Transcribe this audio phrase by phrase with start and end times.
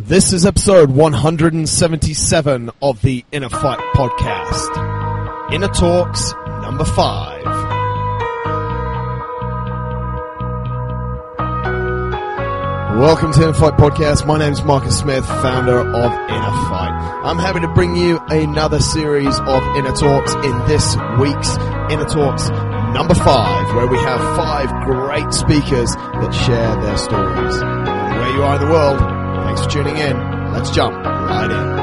[0.00, 5.52] This is episode 177 of the Inner Fight podcast.
[5.52, 6.32] Inner Talks
[6.62, 7.44] number five.
[12.96, 14.24] Welcome to Inner Fight Podcast.
[14.24, 17.20] My name is Marcus Smith, founder of Inner Fight.
[17.24, 21.56] I'm happy to bring you another series of Inner Talks in this week's
[21.92, 22.48] Inner Talks
[22.94, 27.62] number five, where we have five great speakers that share their stories.
[27.62, 29.17] Where you are in the world,
[29.58, 30.52] thanks for tuning in.
[30.52, 31.78] Let's jump right in.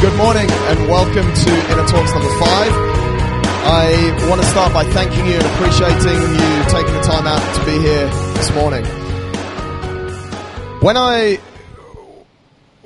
[0.00, 2.72] Good morning and welcome to Inner Talks number five.
[3.68, 7.64] I want to start by thanking you and appreciating you taking the time out to
[7.64, 8.84] be here this morning.
[10.80, 11.40] When I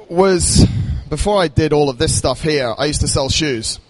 [0.09, 0.67] was,
[1.09, 3.81] before I did all of this stuff here, I used to sell shoes.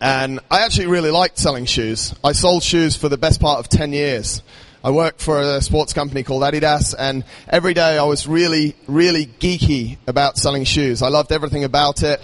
[0.00, 2.14] And I actually really liked selling shoes.
[2.22, 4.42] I sold shoes for the best part of 10 years.
[4.84, 9.24] I worked for a sports company called Adidas and every day I was really, really
[9.24, 11.00] geeky about selling shoes.
[11.00, 12.20] I loved everything about it.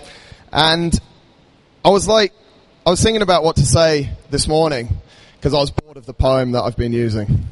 [0.53, 0.93] And
[1.83, 2.35] I was like,
[2.85, 4.91] I was thinking about what to say this morning
[5.37, 7.47] because I was bored of the poem that I've been using.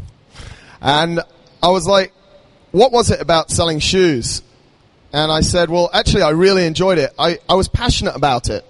[0.83, 1.21] And
[1.63, 2.13] I was like,
[2.73, 4.43] what was it about selling shoes?
[5.11, 7.15] And I said, well, actually, I really enjoyed it.
[7.19, 8.63] I, I was passionate about it.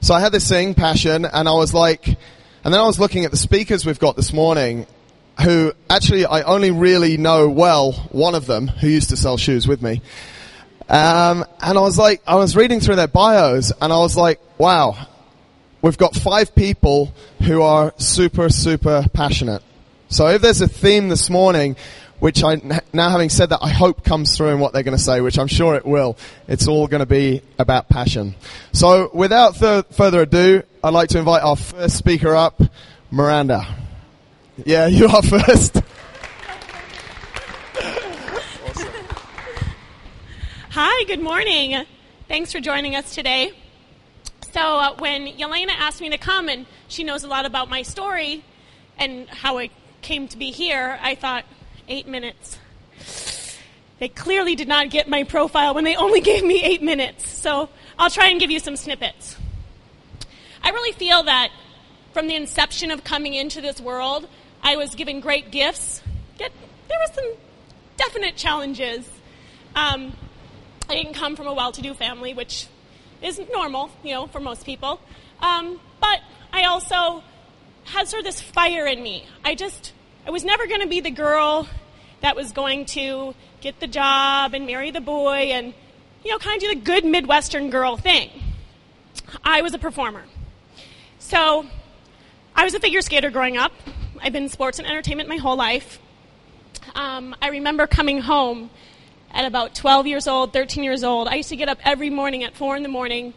[0.00, 3.26] So I had this thing, passion, and I was like, and then I was looking
[3.26, 4.86] at the speakers we've got this morning,
[5.42, 9.68] who actually I only really know well, one of them, who used to sell shoes
[9.68, 10.02] with me.
[10.88, 14.40] Um, and I was like, I was reading through their bios, and I was like,
[14.58, 14.96] wow,
[15.82, 19.62] we've got five people who are super, super passionate.
[20.08, 21.76] So if there's a theme this morning,
[22.18, 22.56] which I,
[22.92, 25.38] now having said that, I hope comes through in what they're going to say, which
[25.38, 26.16] I'm sure it will.
[26.48, 28.34] It's all going to be about passion.
[28.72, 32.60] So without th- further ado, I'd like to invite our first speaker up,
[33.10, 33.66] Miranda.
[34.64, 35.76] Yeah, you are first.
[40.70, 41.84] Hi, good morning.
[42.26, 43.52] Thanks for joining us today.
[44.52, 47.82] So, uh, when Yelena asked me to come and she knows a lot about my
[47.82, 48.42] story
[48.98, 49.70] and how I
[50.02, 51.44] came to be here, I thought,
[51.86, 52.58] eight minutes.
[54.00, 57.30] They clearly did not get my profile when they only gave me eight minutes.
[57.30, 59.36] So, I'll try and give you some snippets.
[60.64, 61.52] I really feel that
[62.12, 64.26] from the inception of coming into this world,
[64.62, 66.02] I was given great gifts.
[66.38, 66.52] Yet
[66.88, 67.32] there were some
[67.96, 69.08] definite challenges.
[69.74, 70.12] Um,
[70.88, 72.66] I didn't come from a well-to-do family, which
[73.22, 75.00] is normal, you know, for most people.
[75.40, 76.20] Um, but
[76.52, 77.22] I also
[77.84, 79.24] had sort of this fire in me.
[79.44, 79.92] I just,
[80.26, 81.68] I was never going to be the girl
[82.20, 85.74] that was going to get the job and marry the boy and,
[86.24, 88.30] you know, kind of do the good Midwestern girl thing.
[89.44, 90.24] I was a performer.
[91.18, 91.66] So
[92.54, 93.72] I was a figure skater growing up.
[94.22, 96.00] I've been in sports and entertainment my whole life.
[96.94, 98.70] Um, I remember coming home
[99.32, 101.28] at about 12 years old, 13 years old.
[101.28, 103.34] I used to get up every morning at 4 in the morning,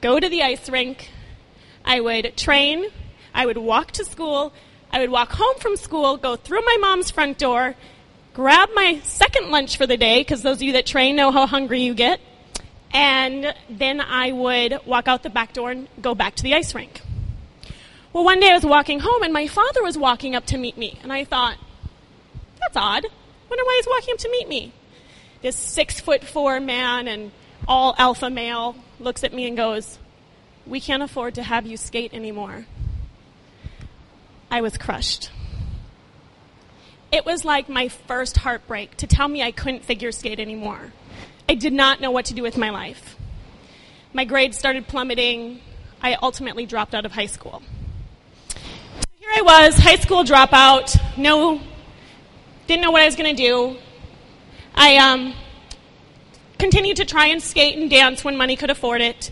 [0.00, 1.10] go to the ice rink.
[1.84, 2.86] I would train.
[3.34, 4.52] I would walk to school.
[4.92, 7.74] I would walk home from school, go through my mom's front door,
[8.34, 11.46] grab my second lunch for the day, because those of you that train know how
[11.46, 12.20] hungry you get.
[12.92, 16.74] And then I would walk out the back door and go back to the ice
[16.74, 17.00] rink.
[18.12, 20.76] Well, one day I was walking home and my father was walking up to meet
[20.76, 20.98] me.
[21.02, 21.56] And I thought,
[22.60, 23.04] that's odd.
[23.48, 24.72] Wonder why he's walking up to meet me
[25.42, 27.32] this six foot four man and
[27.68, 29.98] all alpha male looks at me and goes,
[30.66, 32.64] We can't afford to have you skate anymore.
[34.50, 35.30] I was crushed.
[37.10, 40.92] It was like my first heartbreak to tell me I couldn't figure skate anymore.
[41.48, 43.16] I did not know what to do with my life.
[44.14, 45.60] My grades started plummeting.
[46.00, 47.62] I ultimately dropped out of high school.
[49.34, 51.58] I was, high school dropout, no,
[52.66, 53.78] didn't know what I was going to do.
[54.74, 55.32] I um,
[56.58, 59.30] continued to try and skate and dance when money could afford it.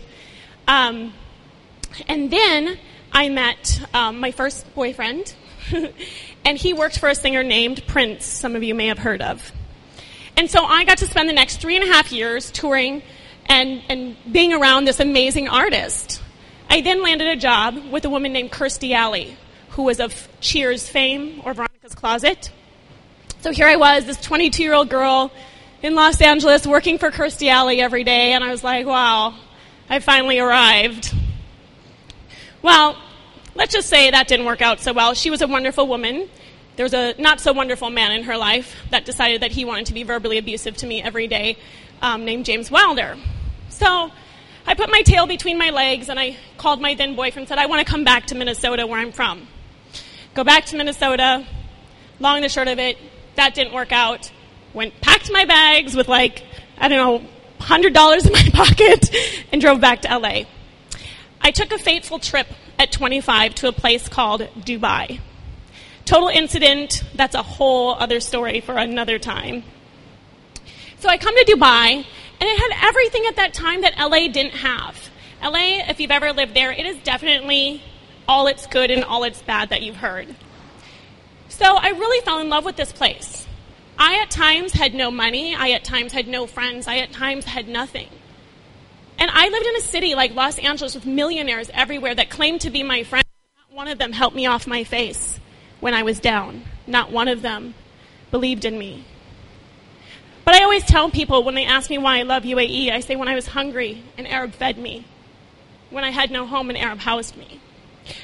[0.67, 1.13] Um,
[2.07, 2.79] and then
[3.11, 5.35] I met um, my first boyfriend,
[6.45, 9.51] and he worked for a singer named Prince, some of you may have heard of.
[10.35, 13.03] And so I got to spend the next three and a half years touring
[13.45, 16.23] and, and being around this amazing artist.
[16.71, 19.37] I then landed a job with a woman named Kirstie Alley,
[19.71, 22.51] who was of Cheers fame or Veronica's Closet.
[23.41, 25.31] So here I was, this 22 year old girl
[25.81, 29.33] in Los Angeles working for Kirstie Alley every day, and I was like, wow,
[29.89, 31.13] I finally arrived.
[32.61, 33.01] Well,
[33.55, 35.13] let's just say that didn't work out so well.
[35.13, 36.29] She was a wonderful woman.
[36.75, 39.87] There was a not so wonderful man in her life that decided that he wanted
[39.87, 41.57] to be verbally abusive to me every day,
[42.01, 43.17] um, named James Wilder.
[43.69, 44.11] So
[44.67, 47.57] I put my tail between my legs and I called my then boyfriend and said,
[47.57, 49.47] I want to come back to Minnesota where I'm from.
[50.33, 51.45] Go back to Minnesota,
[52.19, 52.97] long and the short of it,
[53.35, 54.31] that didn't work out.
[54.73, 56.43] Went, packed my bags with like,
[56.77, 57.29] I don't know,
[57.59, 59.13] $100 in my pocket
[59.51, 60.43] and drove back to LA.
[61.41, 62.47] I took a fateful trip
[62.79, 65.19] at 25 to a place called Dubai.
[66.05, 69.63] Total incident, that's a whole other story for another time.
[70.99, 72.05] So I come to Dubai, and
[72.39, 75.09] it had everything at that time that LA didn't have.
[75.43, 77.83] LA, if you've ever lived there, it is definitely
[78.31, 80.33] all it's good and all it's bad that you've heard.
[81.49, 83.45] So I really fell in love with this place.
[83.99, 87.43] I at times had no money, I at times had no friends, I at times
[87.43, 88.07] had nothing.
[89.19, 92.69] And I lived in a city like Los Angeles with millionaires everywhere that claimed to
[92.69, 93.27] be my friends.
[93.57, 95.37] Not one of them helped me off my face
[95.81, 96.63] when I was down.
[96.87, 97.73] Not one of them
[98.31, 99.03] believed in me.
[100.45, 103.17] But I always tell people when they ask me why I love UAE, I say
[103.17, 105.05] when I was hungry, an Arab fed me.
[105.89, 107.59] When I had no home, an Arab housed me.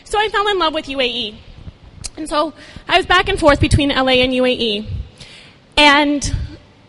[0.04, 1.38] So I fell in love with UAE.
[2.18, 2.54] And so
[2.88, 4.88] I was back and forth between LA and UAE.
[5.78, 6.36] And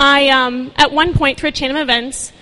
[0.00, 2.32] I, um, at one point, through a chain of events,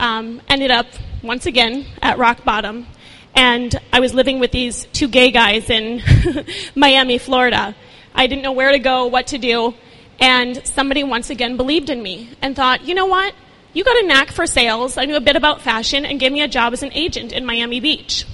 [0.00, 0.86] um, ended up
[1.22, 2.86] once again at rock bottom.
[3.34, 6.02] And I was living with these two gay guys in
[6.74, 7.74] Miami, Florida.
[8.14, 9.74] I didn't know where to go, what to do.
[10.20, 13.34] And somebody once again believed in me and thought, you know what?
[13.72, 14.98] You got a knack for sales.
[14.98, 17.46] I knew a bit about fashion and gave me a job as an agent in
[17.46, 18.26] Miami Beach.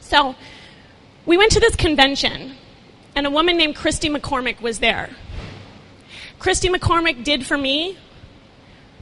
[0.00, 0.36] So
[1.26, 2.56] we went to this convention,
[3.14, 5.10] and a woman named Christy McCormick was there.
[6.38, 7.96] Christy McCormick did for me,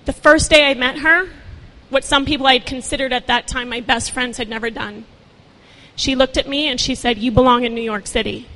[0.05, 1.29] the first day I met her,
[1.91, 5.05] what some people I had considered at that time my best friends had never done.
[5.95, 8.49] She looked at me and she said, You belong in New York City.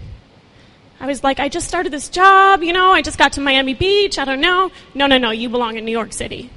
[0.99, 3.75] I was like, I just started this job, you know, I just got to Miami
[3.75, 4.71] Beach, I don't know.
[4.95, 6.51] No, no, no, you belong in New York City.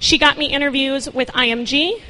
[0.00, 2.02] She got me interviews with IMG,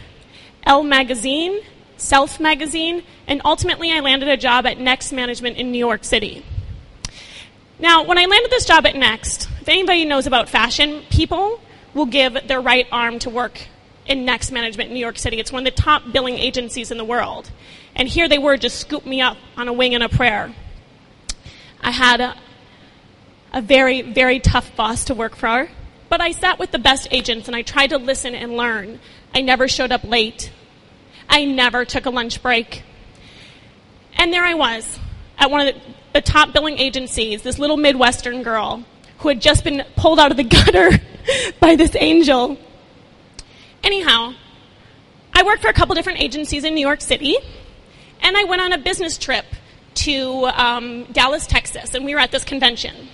[0.65, 1.61] Elle Magazine,
[2.03, 6.45] Self Magazine, and ultimately I landed a job at Next Management in New York City.
[7.79, 11.61] Now, when I landed this job at Next, if anybody knows about fashion, people
[11.95, 13.69] will give their right arm to work
[14.05, 15.39] in Next Management in New York City.
[15.39, 17.53] It's one of the top billing agencies in the world.
[17.95, 20.53] And here they were, just scoop me up on a wing and a prayer.
[21.81, 22.37] I had a,
[23.53, 25.69] a very, very tough boss to work for,
[26.09, 28.99] but I sat with the best agents and I tried to listen and learn.
[29.33, 30.51] I never showed up late.
[31.33, 32.83] I never took a lunch break.
[34.19, 34.99] And there I was
[35.39, 35.81] at one of the,
[36.13, 38.85] the top billing agencies, this little Midwestern girl
[39.21, 40.91] who had just been pulled out of the gutter
[41.59, 42.59] by this angel.
[43.83, 44.35] Anyhow,
[45.33, 47.37] I worked for a couple different agencies in New York City,
[48.21, 49.47] and I went on a business trip
[49.95, 53.09] to um, Dallas, Texas, and we were at this convention.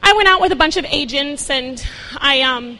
[0.00, 1.84] I went out with a bunch of agents, and
[2.18, 2.78] I, um,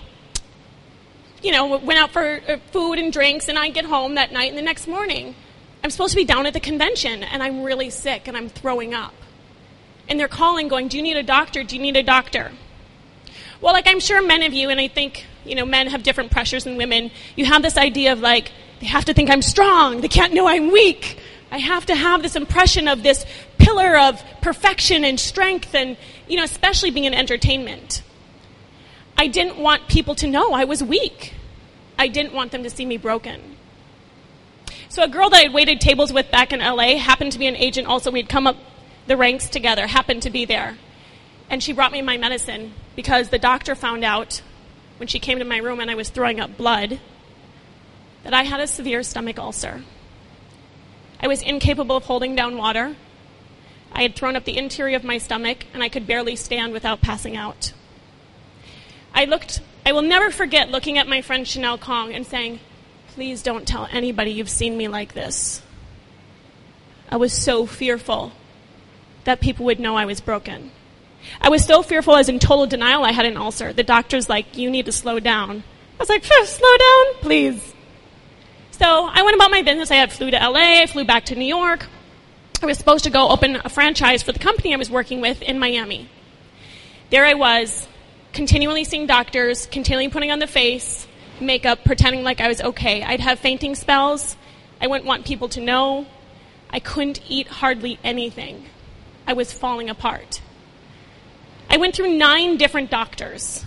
[1.43, 4.51] you know, went out for uh, food and drinks, and I get home that night,
[4.51, 5.35] and the next morning,
[5.83, 8.95] I'm supposed to be down at the convention, and I'm really sick, and I'm throwing
[8.95, 9.15] up.
[10.09, 11.63] And they're calling, going, Do you need a doctor?
[11.63, 12.53] Do you need a doctor?
[13.61, 16.31] Well, like I'm sure many of you, and I think, you know, men have different
[16.31, 20.01] pressures than women, you have this idea of like, they have to think I'm strong,
[20.01, 21.19] they can't know I'm weak.
[21.51, 23.25] I have to have this impression of this
[23.59, 25.97] pillar of perfection and strength, and,
[26.29, 28.03] you know, especially being in entertainment.
[29.19, 31.35] I didn't want people to know I was weak.
[31.99, 33.57] I didn't want them to see me broken.
[34.89, 37.57] So, a girl that I'd waited tables with back in LA happened to be an
[37.57, 38.13] agent also.
[38.13, 38.57] We'd come up
[39.09, 40.79] the ranks together, happened to be there.
[41.51, 44.41] And she brought me my medicine because the doctor found out
[44.99, 47.01] when she came to my room and I was throwing up blood
[48.23, 49.83] that I had a severe stomach ulcer.
[51.21, 52.95] I was incapable of holding down water.
[53.93, 57.01] I had thrown up the interior of my stomach, and I could barely stand without
[57.01, 57.73] passing out.
[59.19, 62.61] I looked, I will never forget looking at my friend Chanel Kong and saying,
[63.09, 65.61] Please don't tell anybody you've seen me like this.
[67.11, 68.31] I was so fearful
[69.25, 70.71] that people would know I was broken.
[71.41, 73.73] I was so fearful, I was in total denial I had an ulcer.
[73.73, 75.65] The doctor's like, You need to slow down.
[75.99, 77.75] I was like, Slow down, please.
[78.71, 79.91] So I went about my business.
[79.91, 81.89] I had flew to LA, I flew back to New York.
[82.63, 85.43] I was supposed to go open a franchise for the company I was working with
[85.43, 86.09] in Miami.
[87.11, 87.89] There I was,
[88.33, 91.07] continually seeing doctors, continually putting on the face,
[91.41, 93.03] makeup, pretending like I was okay.
[93.03, 94.37] I'd have fainting spells.
[94.81, 96.07] I wouldn't want people to know.
[96.71, 98.67] I couldn't eat hardly anything.
[99.27, 100.41] I was falling apart.
[101.71, 103.65] I went through nine different doctors.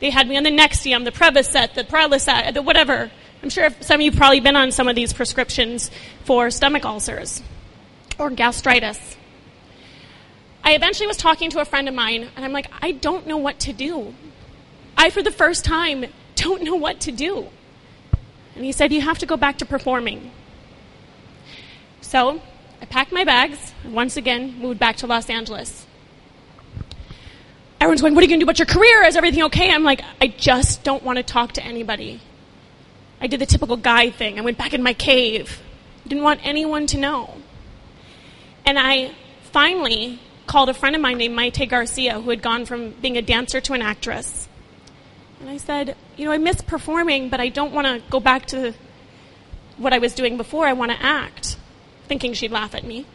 [0.00, 3.10] They had me on the Nexium, the Prevacid, the Prilosec, the whatever.
[3.42, 5.90] I'm sure some of you probably been on some of these prescriptions
[6.24, 7.42] for stomach ulcers
[8.18, 9.16] or gastritis.
[10.68, 13.38] I eventually was talking to a friend of mine, and I'm like, I don't know
[13.38, 14.12] what to do.
[14.98, 17.46] I, for the first time, don't know what to do.
[18.54, 20.30] And he said, You have to go back to performing.
[22.02, 22.42] So
[22.82, 25.86] I packed my bags and once again moved back to Los Angeles.
[27.80, 29.04] everyone's going, What are you going to do about your career?
[29.04, 29.72] Is everything okay?
[29.72, 32.20] I'm like, I just don't want to talk to anybody.
[33.22, 34.38] I did the typical guy thing.
[34.38, 35.62] I went back in my cave.
[36.06, 37.38] Didn't want anyone to know.
[38.66, 39.12] And I
[39.44, 43.22] finally called a friend of mine named Maite Garcia, who had gone from being a
[43.22, 44.48] dancer to an actress.
[45.40, 48.46] And I said, You know, I miss performing, but I don't want to go back
[48.46, 48.74] to
[49.76, 50.66] what I was doing before.
[50.66, 51.56] I want to act.
[52.08, 53.06] Thinking she'd laugh at me.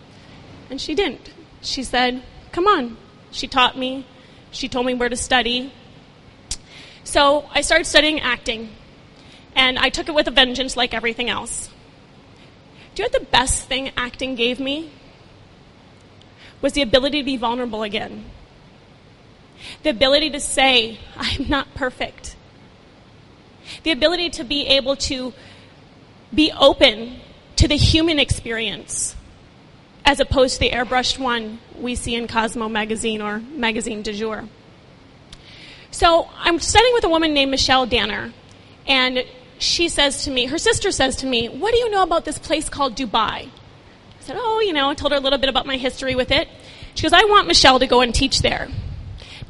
[0.70, 1.34] And she didn't.
[1.62, 2.24] She said,
[2.54, 2.96] Come on.
[3.32, 4.06] She taught me.
[4.52, 5.74] She told me where to study.
[7.04, 8.70] So I started studying acting.
[9.56, 11.70] And I took it with a vengeance like everything else.
[12.96, 14.92] Do you know what the best thing acting gave me?
[16.64, 18.26] Was the ability to be vulnerable again.
[19.84, 22.36] The ability to say, I'm not perfect.
[23.84, 25.34] The ability to be able to
[26.34, 27.20] be open
[27.58, 29.16] to the human experience
[30.06, 34.48] as opposed to the airbrushed one we see in Cosmo magazine or magazine du jour.
[35.92, 38.34] So I'm studying with a woman named Michelle Danner,
[38.88, 39.26] and
[39.60, 42.40] she says to me, her sister says to me, What do you know about this
[42.40, 43.50] place called Dubai?
[44.24, 46.32] I said, Oh, you know, I told her a little bit about my history with
[46.32, 46.48] it.
[46.96, 48.70] She goes, I want Michelle to go and teach there.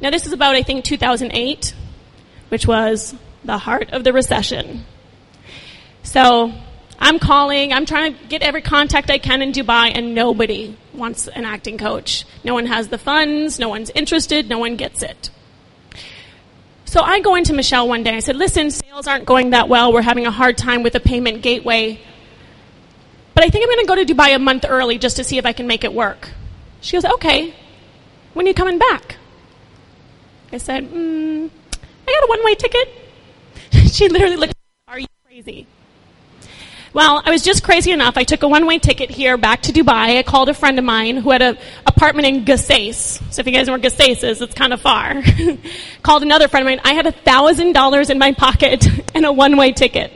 [0.00, 1.72] Now, this is about, I think, 2008,
[2.48, 3.14] which was
[3.44, 4.84] the heart of the recession.
[6.02, 6.52] So
[6.98, 11.28] I'm calling, I'm trying to get every contact I can in Dubai, and nobody wants
[11.28, 12.24] an acting coach.
[12.42, 15.30] No one has the funds, no one's interested, no one gets it.
[16.84, 18.16] So I go into Michelle one day.
[18.16, 19.92] I said, listen, sales aren't going that well.
[19.92, 22.00] We're having a hard time with the payment gateway.
[23.44, 25.44] I think I'm going to go to Dubai a month early just to see if
[25.44, 26.30] I can make it work.
[26.80, 27.54] She goes, okay.
[28.32, 29.16] When are you coming back?
[30.50, 31.50] I said, mm,
[32.08, 32.88] I got a one way ticket.
[33.92, 34.54] she literally looked,
[34.88, 35.66] are you crazy?
[36.94, 38.16] Well, I was just crazy enough.
[38.16, 40.16] I took a one-way ticket here back to Dubai.
[40.16, 43.20] I called a friend of mine who had an apartment in Qusais.
[43.32, 45.20] So if you guys know where Qusais is, it's kind of far.
[46.02, 46.80] called another friend of mine.
[46.84, 50.12] I had a thousand dollars in my pocket and a one-way ticket.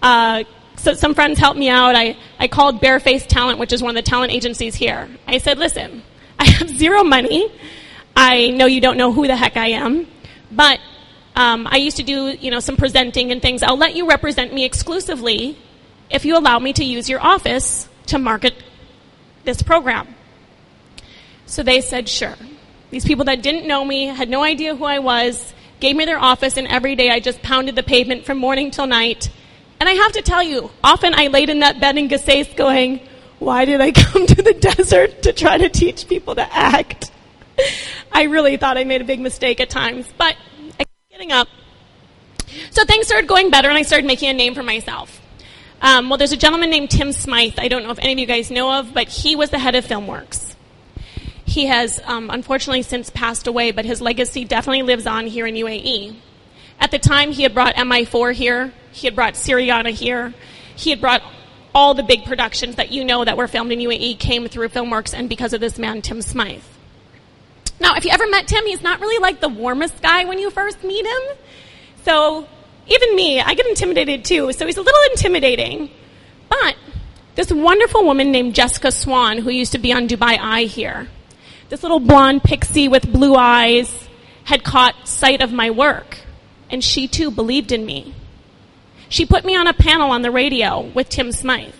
[0.00, 0.44] Uh,
[0.84, 1.96] so some friends helped me out.
[1.96, 5.08] I, I called Barefaced Talent, which is one of the talent agencies here.
[5.26, 6.02] I said, listen,
[6.38, 7.50] I have zero money.
[8.14, 10.06] I know you don't know who the heck I am,
[10.52, 10.78] but
[11.34, 13.62] um, I used to do, you know, some presenting and things.
[13.62, 15.58] I'll let you represent me exclusively
[16.10, 18.54] if you allow me to use your office to market
[19.44, 20.14] this program.
[21.46, 22.36] So they said, sure.
[22.90, 26.18] These people that didn't know me, had no idea who I was, gave me their
[26.18, 29.30] office, and every day I just pounded the pavement from morning till night.
[29.84, 33.06] And I have to tell you, often I laid in that bed in Qusais going,
[33.38, 37.12] why did I come to the desert to try to teach people to act?
[38.10, 40.36] I really thought I made a big mistake at times, but
[40.80, 41.48] I kept getting up.
[42.70, 45.20] So things started going better, and I started making a name for myself.
[45.82, 47.58] Um, well, there's a gentleman named Tim Smythe.
[47.58, 49.74] I don't know if any of you guys know of, but he was the head
[49.74, 50.54] of FilmWorks.
[51.44, 55.56] He has um, unfortunately since passed away, but his legacy definitely lives on here in
[55.56, 56.16] UAE.
[56.84, 58.70] At the time, he had brought MI4 here.
[58.92, 60.34] He had brought Syriana here.
[60.76, 61.22] He had brought
[61.74, 65.14] all the big productions that you know that were filmed in UAE came through FilmWorks
[65.14, 66.62] and because of this man, Tim Smythe.
[67.80, 70.50] Now, if you ever met Tim, he's not really like the warmest guy when you
[70.50, 71.22] first meet him.
[72.04, 72.46] So
[72.86, 75.88] even me, I get intimidated too, so he's a little intimidating.
[76.50, 76.76] But
[77.34, 81.08] this wonderful woman named Jessica Swan, who used to be on Dubai Eye here,
[81.70, 84.06] this little blonde pixie with blue eyes,
[84.44, 86.18] had caught sight of my work,
[86.74, 88.14] and she too believed in me.
[89.08, 91.72] She put me on a panel on the radio with Tim Smythe.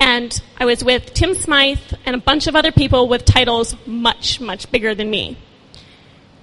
[0.00, 4.40] And I was with Tim Smythe and a bunch of other people with titles much,
[4.40, 5.36] much bigger than me.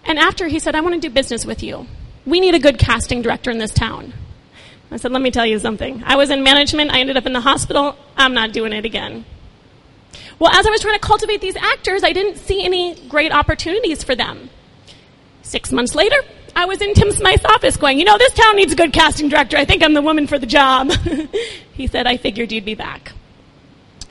[0.04, 1.88] And after he said, I want to do business with you
[2.26, 4.14] we need a good casting director in this town.
[4.92, 6.04] I said, let me tell you something.
[6.06, 6.92] I was in management.
[6.92, 7.98] I ended up in the hospital.
[8.18, 9.26] I'm not doing it again.
[10.40, 14.04] Well, as I was trying to cultivate these actors, I didn't see any great opportunities
[14.04, 14.50] for them.
[15.42, 16.18] Six months later,
[16.56, 19.30] I was in Tim Smythe's office going, you know, this town needs a good casting
[19.30, 19.58] director.
[19.58, 20.92] I think I'm the woman for the job.
[21.74, 23.12] he said, I figured you'd be back.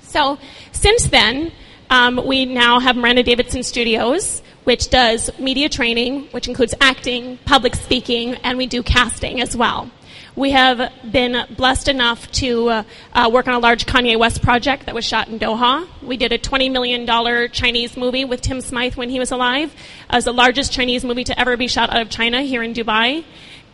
[0.03, 0.39] So,
[0.73, 1.53] since then,
[1.91, 7.75] um, we now have Miranda Davidson Studios which does media training, which includes acting, public
[7.77, 9.91] speaking, and we do casting as well.
[10.37, 14.87] We have been blessed enough to uh, uh, work on a large Kanye West project
[14.87, 15.87] that was shot in Doha.
[16.03, 17.07] We did a $20 million
[17.53, 19.73] Chinese movie with Tim Smythe when he was alive.
[20.11, 22.75] It was the largest Chinese movie to ever be shot out of China here in
[22.75, 23.25] Dubai.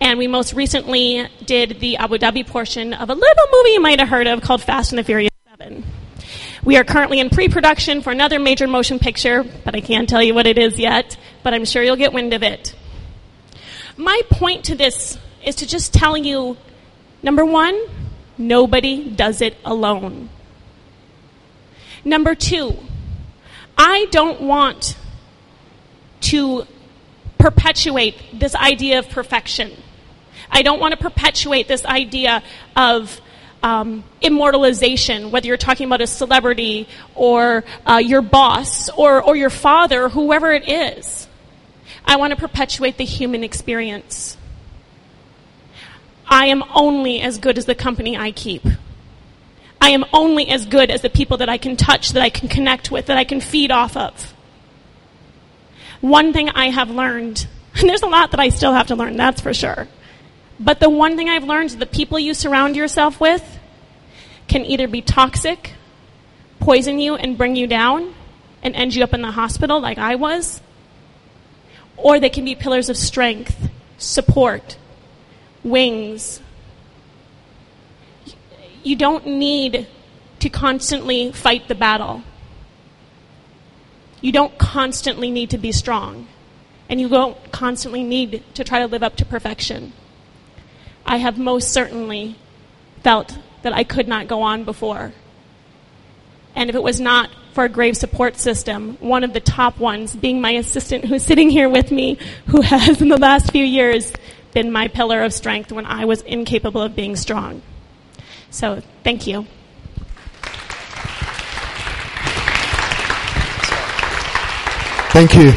[0.02, 3.98] And we most recently did the Abu Dhabi portion of a little movie you might
[3.98, 5.82] have heard of called Fast and the Furious 7.
[6.62, 10.34] We are currently in pre-production for another major motion picture, but I can't tell you
[10.34, 12.74] what it is yet, but I'm sure you'll get wind of it.
[13.96, 16.56] My point to this is to just tell you,
[17.22, 17.78] number one,
[18.36, 20.28] nobody does it alone.
[22.04, 22.76] Number two,
[23.76, 24.96] I don't want
[26.22, 26.66] to
[27.38, 29.72] perpetuate this idea of perfection.
[30.50, 32.42] I don't want to perpetuate this idea
[32.76, 33.20] of
[33.62, 39.50] um, immortalization, whether you're talking about a celebrity or uh, your boss or, or your
[39.50, 41.28] father, whoever it is.
[42.04, 44.36] I want to perpetuate the human experience.
[46.30, 48.64] I am only as good as the company I keep.
[49.80, 52.48] I am only as good as the people that I can touch, that I can
[52.48, 54.32] connect with, that I can feed off of.
[56.00, 59.16] One thing I have learned, and there's a lot that I still have to learn,
[59.16, 59.88] that's for sure.
[60.60, 63.58] But the one thing I've learned is the people you surround yourself with
[64.46, 65.72] can either be toxic,
[66.60, 68.14] poison you and bring you down,
[68.62, 70.60] and end you up in the hospital like I was,
[71.96, 74.76] or they can be pillars of strength, support,
[75.62, 76.40] wings.
[78.82, 79.86] You don't need
[80.40, 82.22] to constantly fight the battle.
[84.20, 86.28] You don't constantly need to be strong.
[86.88, 89.92] And you don't constantly need to try to live up to perfection.
[91.06, 92.36] I have most certainly
[93.02, 95.12] felt that I could not go on before.
[96.54, 100.14] And if it was not for a grave support system, one of the top ones
[100.14, 104.12] being my assistant who's sitting here with me, who has in the last few years
[104.52, 107.62] been my pillar of strength when I was incapable of being strong.
[108.50, 109.46] So, thank you.
[115.12, 115.52] Thank you.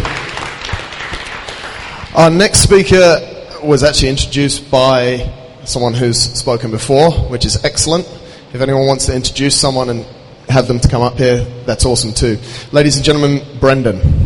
[2.15, 3.19] Our next speaker
[3.63, 5.31] was actually introduced by
[5.63, 8.05] someone who's spoken before, which is excellent.
[8.53, 10.05] If anyone wants to introduce someone and
[10.49, 12.37] have them to come up here, that's awesome too.
[12.71, 14.22] Ladies and gentlemen, Brendan.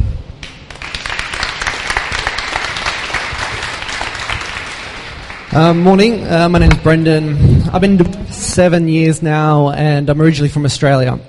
[5.55, 7.63] Um, morning, uh, my name is Brendan.
[7.69, 11.19] I've been seven years now and I'm originally from Australia.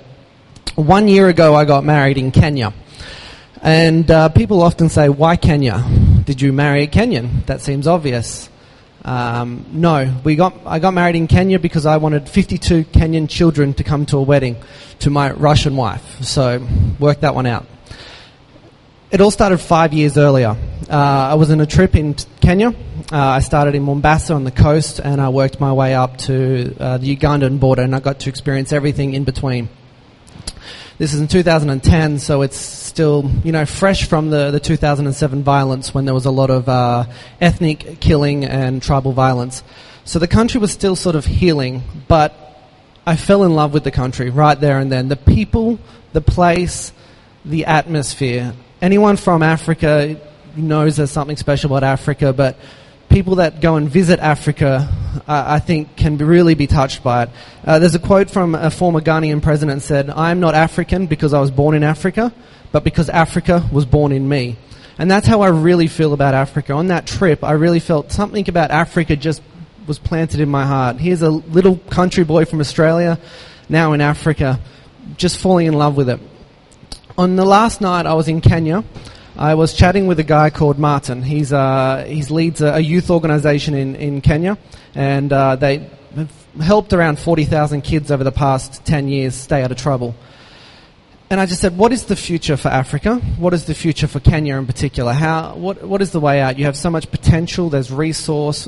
[0.75, 2.73] One year ago I got married in Kenya.
[3.61, 5.83] And uh, people often say, why Kenya?
[6.25, 7.45] Did you marry a Kenyan?
[7.45, 8.49] That seems obvious.
[9.05, 13.73] Um, no, we got, I got married in Kenya because I wanted 52 Kenyan children
[13.75, 14.57] to come to a wedding
[14.99, 16.21] to my Russian wife.
[16.23, 16.67] So,
[16.99, 17.65] work that one out.
[19.11, 20.55] It all started five years earlier.
[20.87, 20.93] Uh,
[21.31, 22.75] I was on a trip in Kenya.
[23.11, 26.75] Uh, I started in Mombasa on the coast and I worked my way up to
[26.79, 29.67] uh, the Ugandan border and I got to experience everything in between.
[30.99, 35.91] This is in 2010, so it's still, you know, fresh from the, the 2007 violence
[35.91, 37.05] when there was a lot of uh,
[37.41, 39.63] ethnic killing and tribal violence.
[40.05, 42.35] So the country was still sort of healing, but
[43.07, 45.07] I fell in love with the country right there and then.
[45.07, 45.79] The people,
[46.13, 46.93] the place,
[47.43, 48.53] the atmosphere.
[48.81, 50.17] Anyone from Africa
[50.55, 52.55] knows there's something special about Africa, but
[53.09, 54.87] people that go and visit Africa,
[55.27, 57.29] uh, I think, can be really be touched by it.
[57.65, 61.33] Uh, there's a quote from a former Ghanaian president said, I am not African because
[61.33, 62.33] I was born in Africa,
[62.71, 64.55] but because Africa was born in me.
[64.97, 66.71] And that's how I really feel about Africa.
[66.71, 69.41] On that trip, I really felt something about Africa just
[69.87, 70.97] was planted in my heart.
[70.97, 73.19] Here's a little country boy from Australia,
[73.67, 74.61] now in Africa,
[75.17, 76.21] just falling in love with it.
[77.19, 78.81] On the last night I was in Kenya,
[79.35, 81.21] I was chatting with a guy called Martin.
[81.21, 84.57] He's uh, he leads a, a, youth organization in, in Kenya,
[84.95, 85.79] and uh, they
[86.15, 90.15] have helped around 40,000 kids over the past 10 years stay out of trouble.
[91.29, 93.15] And I just said, what is the future for Africa?
[93.37, 95.11] What is the future for Kenya in particular?
[95.11, 96.57] How, what, what is the way out?
[96.57, 98.63] You have so much potential, there's resource.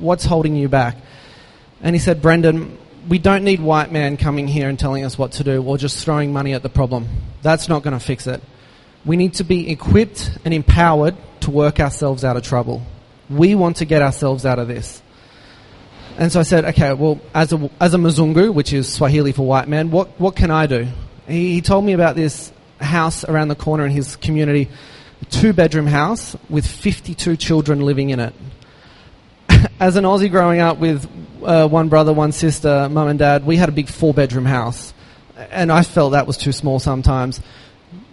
[0.00, 0.96] What's holding you back?
[1.80, 2.76] And he said, Brendan,
[3.08, 6.04] we don't need white man coming here and telling us what to do or just
[6.04, 7.08] throwing money at the problem.
[7.42, 8.42] That's not going to fix it.
[9.04, 12.82] We need to be equipped and empowered to work ourselves out of trouble.
[13.28, 15.02] We want to get ourselves out of this.
[16.16, 19.46] And so I said, okay, well, as a, as a Mzungu, which is Swahili for
[19.46, 20.86] white man, what, what can I do?
[21.26, 24.70] He, he told me about this house around the corner in his community,
[25.20, 28.34] a two bedroom house with 52 children living in it.
[29.80, 31.08] as an Aussie growing up with
[31.42, 34.94] uh, one brother, one sister, mum and dad, we had a big four bedroom house.
[35.50, 37.40] And I felt that was too small sometimes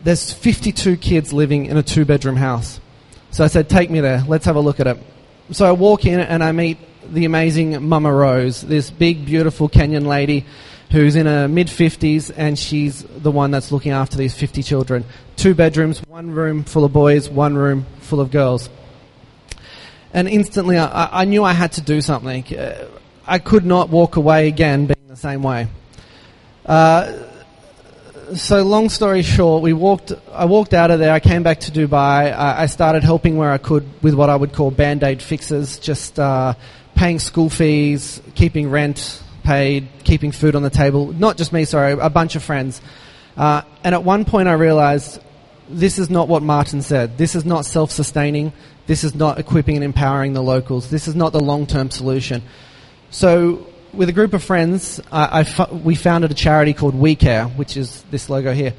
[0.03, 2.79] there's 52 kids living in a two bedroom house.
[3.31, 4.23] So I said, take me there.
[4.27, 4.97] Let's have a look at it.
[5.51, 6.77] So I walk in and I meet
[7.11, 10.45] the amazing Mama Rose, this big, beautiful Kenyan lady
[10.91, 15.05] who's in her mid 50s and she's the one that's looking after these 50 children.
[15.37, 18.69] Two bedrooms, one room full of boys, one room full of girls.
[20.13, 22.45] And instantly I, I knew I had to do something.
[22.55, 22.87] Uh,
[23.25, 25.67] I could not walk away again being the same way.
[26.65, 27.27] Uh,
[28.35, 30.13] so long story short, we walked.
[30.31, 31.11] I walked out of there.
[31.11, 32.33] I came back to Dubai.
[32.33, 36.19] I, I started helping where I could with what I would call band-aid fixes, just
[36.19, 36.53] uh,
[36.95, 41.11] paying school fees, keeping rent paid, keeping food on the table.
[41.13, 42.81] Not just me, sorry, a bunch of friends.
[43.35, 45.19] Uh, and at one point, I realized
[45.69, 47.17] this is not what Martin said.
[47.17, 48.53] This is not self sustaining.
[48.87, 50.89] This is not equipping and empowering the locals.
[50.89, 52.41] This is not the long term solution.
[53.09, 57.15] So, with a group of friends, I, I fu- we founded a charity called We
[57.15, 58.73] Care, which is this logo here.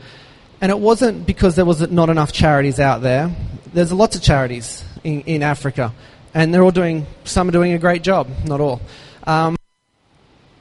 [0.61, 3.35] And it wasn't because there was not enough charities out there.
[3.75, 5.93] There's lots of charities in, in Africa,
[6.35, 8.81] and they're all doing, some are doing a great job, not all.
[9.25, 9.57] Um,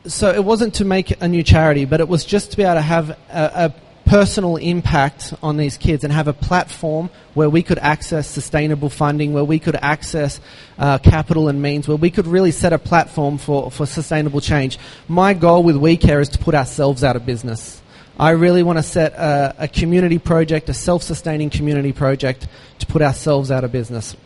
[0.06, 2.76] so it wasn't to make a new charity, but it was just to be able
[2.76, 3.74] to have a, a
[4.12, 9.32] personal impact on these kids and have a platform where we could access sustainable funding,
[9.32, 10.42] where we could access
[10.78, 14.78] uh, capital and means, where we could really set a platform for, for sustainable change.
[15.08, 17.82] My goal with We Care is to put ourselves out of business.
[18.20, 22.86] I really want to set a, a community project, a self sustaining community project, to
[22.88, 24.18] put ourselves out of business.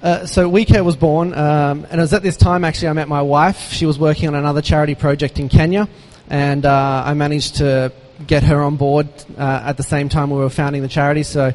[0.00, 2.92] Uh, so We Care was born, um, and it was at this time actually I
[2.92, 3.72] met my wife.
[3.72, 5.88] She was working on another charity project in Kenya,
[6.30, 7.92] and uh, I managed to
[8.26, 11.22] get her on board uh, at the same time we were founding the charity.
[11.22, 11.52] So uh,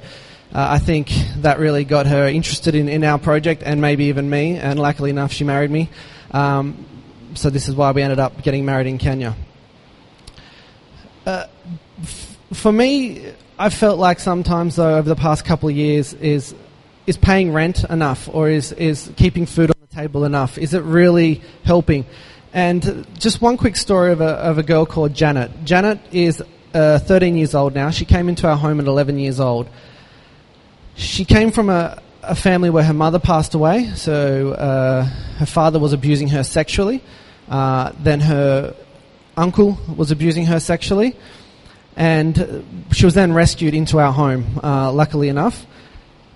[0.52, 4.58] I think that really got her interested in, in our project, and maybe even me.
[4.58, 5.90] And luckily enough, she married me.
[6.32, 6.86] Um,
[7.36, 9.36] so this is why we ended up getting married in Kenya.
[11.26, 11.46] Uh,
[12.02, 16.56] f- for me, I felt like sometimes though over the past couple of years is
[17.10, 20.60] is paying rent enough or is, is keeping food on the table enough?
[20.60, 22.06] Is it really helping?
[22.54, 25.52] And just one quick story of a, of a girl called Janet.
[25.64, 26.42] Janet is
[26.74, 27.92] uh, 13 years old now.
[27.92, 29.70] She came into our home at 11 years old.
[30.96, 35.80] She came from a, a family where her mother passed away, so uh, her father
[35.80, 37.04] was abusing her sexually.
[37.48, 38.76] Uh, then her
[39.38, 41.16] uncle was abusing her sexually.
[41.96, 45.66] And she was then rescued into our home, uh, luckily enough.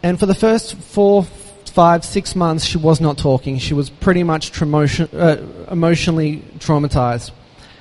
[0.04, 1.26] And for the first four,
[1.74, 3.58] five, six months, she was not talking.
[3.58, 7.32] She was pretty much tramotion, uh, emotionally traumatized.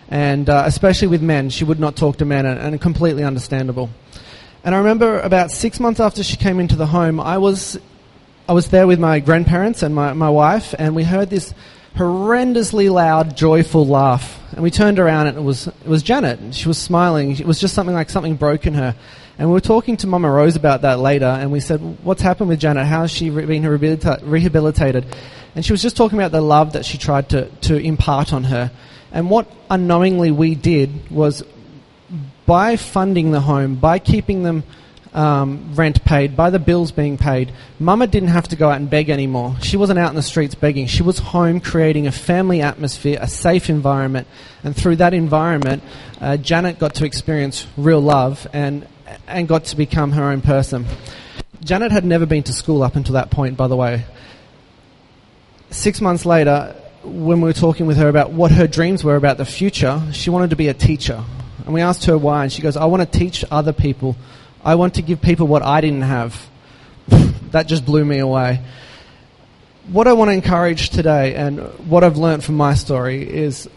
[0.08, 3.90] And uh, especially with men, she would not talk to men, and, and completely understandable.
[4.64, 7.78] And I remember about six months after she came into the home, I was,
[8.48, 11.52] I was there with my grandparents and my, my wife, and we heard this
[11.94, 14.40] horrendously loud, joyful laugh.
[14.52, 16.54] And we turned around, and it was, it was Janet.
[16.54, 17.32] She was smiling.
[17.32, 18.96] It was just something like something broke in her.
[19.42, 22.48] And we were talking to Mama Rose about that later, and we said, What's happened
[22.48, 22.86] with Janet?
[22.86, 25.04] How has she been rehabilita- rehabilitated?
[25.56, 28.44] And she was just talking about the love that she tried to, to impart on
[28.44, 28.70] her.
[29.10, 31.42] And what unknowingly we did was
[32.46, 34.62] by funding the home, by keeping them
[35.12, 38.88] um, rent paid, by the bills being paid, Mama didn't have to go out and
[38.88, 39.56] beg anymore.
[39.60, 40.86] She wasn't out in the streets begging.
[40.86, 44.28] She was home creating a family atmosphere, a safe environment.
[44.62, 45.82] And through that environment,
[46.20, 48.86] uh, Janet got to experience real love and
[49.26, 50.86] and got to become her own person.
[51.62, 54.04] Janet had never been to school up until that point, by the way.
[55.70, 59.38] Six months later, when we were talking with her about what her dreams were about
[59.38, 61.24] the future, she wanted to be a teacher.
[61.64, 64.16] And we asked her why, and she goes, I want to teach other people.
[64.64, 66.48] I want to give people what I didn't have.
[67.52, 68.60] that just blew me away.
[69.88, 73.68] What I want to encourage today, and what I've learned from my story, is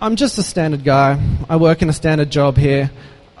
[0.00, 1.22] I'm just a standard guy.
[1.48, 2.90] I work in a standard job here.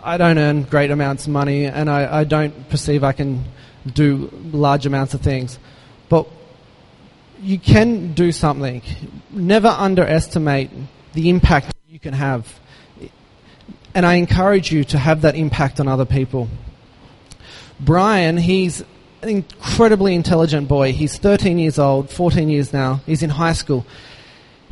[0.02, 3.44] I don't earn great amounts of money and I, I don't perceive I can
[3.86, 5.58] do large amounts of things.
[6.08, 6.26] But
[7.40, 8.82] you can do something.
[9.30, 10.70] Never underestimate
[11.12, 12.58] the impact you can have.
[13.94, 16.48] And I encourage you to have that impact on other people.
[17.80, 18.82] Brian, he's
[19.22, 20.92] an incredibly intelligent boy.
[20.92, 23.00] He's 13 years old, 14 years now.
[23.06, 23.86] He's in high school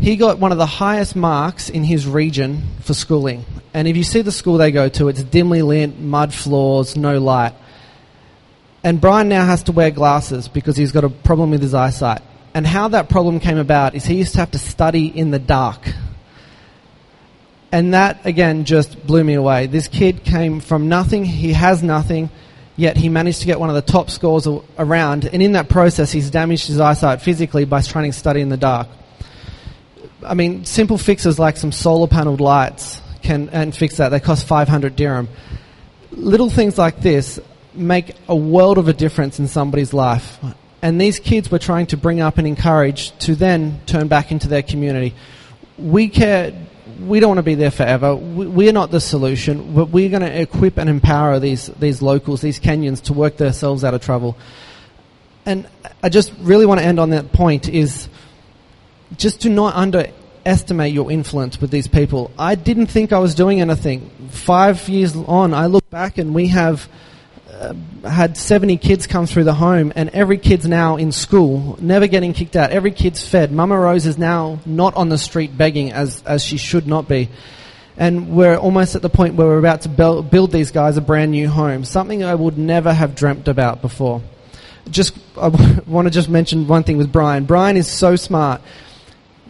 [0.00, 3.44] he got one of the highest marks in his region for schooling.
[3.74, 7.18] And if you see the school they go to, it's dimly lit, mud floors, no
[7.18, 7.54] light.
[8.84, 12.22] And Brian now has to wear glasses because he's got a problem with his eyesight.
[12.54, 15.38] And how that problem came about is he used to have to study in the
[15.38, 15.80] dark.
[17.70, 19.66] And that, again, just blew me away.
[19.66, 22.30] This kid came from nothing, he has nothing,
[22.76, 25.26] yet he managed to get one of the top scores around.
[25.26, 28.56] And in that process, he's damaged his eyesight physically by trying to study in the
[28.56, 28.88] dark.
[30.24, 34.08] I mean, simple fixes like some solar panelled lights can and fix that.
[34.08, 35.28] They cost 500 dirham.
[36.10, 37.38] Little things like this
[37.74, 40.38] make a world of a difference in somebody's life.
[40.82, 44.48] And these kids we're trying to bring up and encourage to then turn back into
[44.48, 45.14] their community.
[45.76, 46.52] We care.
[47.00, 48.16] We don't want to be there forever.
[48.16, 52.40] We, are not the solution, but we're going to equip and empower these these locals,
[52.40, 54.36] these Kenyans, to work themselves out of trouble.
[55.46, 55.68] And
[56.02, 57.68] I just really want to end on that point.
[57.68, 58.08] Is
[59.16, 62.30] just do not underestimate your influence with these people.
[62.38, 64.10] I didn't think I was doing anything.
[64.30, 66.88] Five years on, I look back and we have
[67.58, 67.74] uh,
[68.08, 72.32] had 70 kids come through the home, and every kid's now in school, never getting
[72.32, 72.70] kicked out.
[72.70, 73.50] Every kid's fed.
[73.50, 77.28] Mama Rose is now not on the street begging as, as she should not be.
[77.96, 81.00] and we're almost at the point where we're about to build, build these guys a
[81.00, 84.22] brand new home, something I would never have dreamt about before.
[84.88, 85.48] Just, I
[85.86, 87.44] want to just mention one thing with Brian.
[87.44, 88.60] Brian is so smart.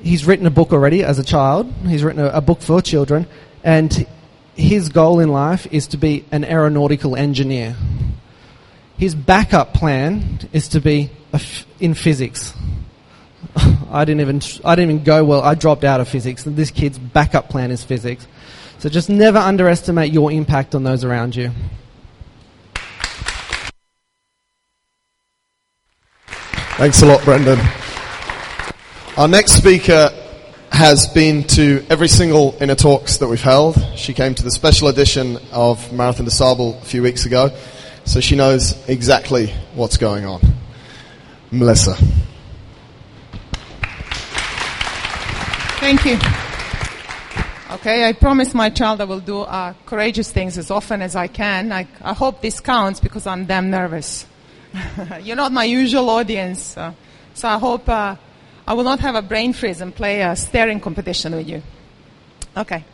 [0.02, 1.72] He's written a book already as a child.
[1.87, 3.26] He's written a, a book for children,
[3.64, 4.06] and
[4.54, 7.76] his goal in life is to be an aeronautical engineer.
[8.96, 11.11] His backup plan is to be
[11.78, 12.52] in physics.
[13.90, 15.42] I didn't even I didn't even go well.
[15.42, 16.44] I dropped out of physics.
[16.46, 18.26] And this kid's backup plan is physics.
[18.78, 21.50] So just never underestimate your impact on those around you.
[26.76, 27.58] Thanks a lot, Brendan.
[29.18, 30.11] Our next speaker
[30.70, 33.76] has been to every single inner talks that we've held.
[33.96, 37.50] She came to the special edition of Marathon des Sables a few weeks ago,
[38.04, 40.40] so she knows exactly what's going on.
[41.50, 41.96] Melissa.
[45.81, 46.16] Thank you.
[47.72, 51.26] Okay, I promise my child I will do uh, courageous things as often as I
[51.26, 51.72] can.
[51.72, 54.26] I, I hope this counts because I'm damn nervous.
[55.22, 56.92] You're not my usual audience, uh,
[57.35, 58.14] so I hope uh,
[58.68, 61.62] I will not have a brain freeze and play a staring competition with you.
[62.54, 62.85] Okay.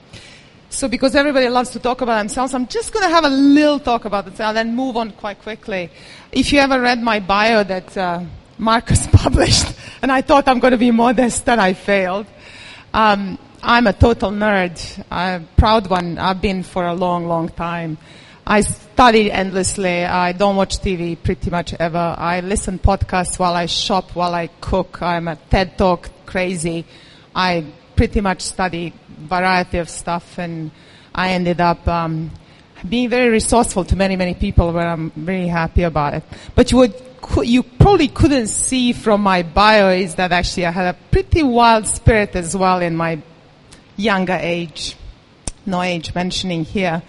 [0.71, 3.81] So because everybody loves to talk about themselves, I'm just going to have a little
[3.81, 5.91] talk about it and then move on quite quickly.
[6.31, 8.23] If you ever read my bio that uh,
[8.57, 12.27] Marcus published, and I thought I'm going to be modest, and I failed.
[12.93, 14.79] Um, I'm a total nerd.
[15.11, 16.19] I'm a proud one.
[16.19, 17.99] I've been for a long, long time.
[18.47, 20.05] I study endlessly.
[20.05, 22.15] I don't watch TV pretty much ever.
[22.19, 25.01] I listen podcasts while I shop, while I cook.
[25.01, 26.85] I'm a TED Talk crazy.
[27.35, 27.65] I
[27.97, 30.71] pretty much study variety of stuff and
[31.15, 32.31] I ended up um,
[32.87, 36.25] being very resourceful to many, many people where I'm very happy about it.
[36.55, 36.95] But you would
[37.43, 41.87] you probably couldn't see from my bio is that actually I had a pretty wild
[41.87, 43.23] spirit as well in my
[43.97, 44.97] younger age.
[45.65, 47.03] No age mentioning here.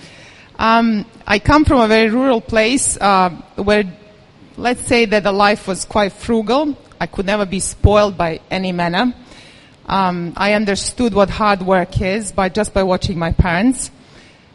[0.58, 3.84] Um, I come from a very rural place uh, where,
[4.56, 6.78] let's say that the life was quite frugal.
[7.00, 9.14] I could never be spoiled by any manner.
[9.86, 13.92] Um, I understood what hard work is by just by watching my parents.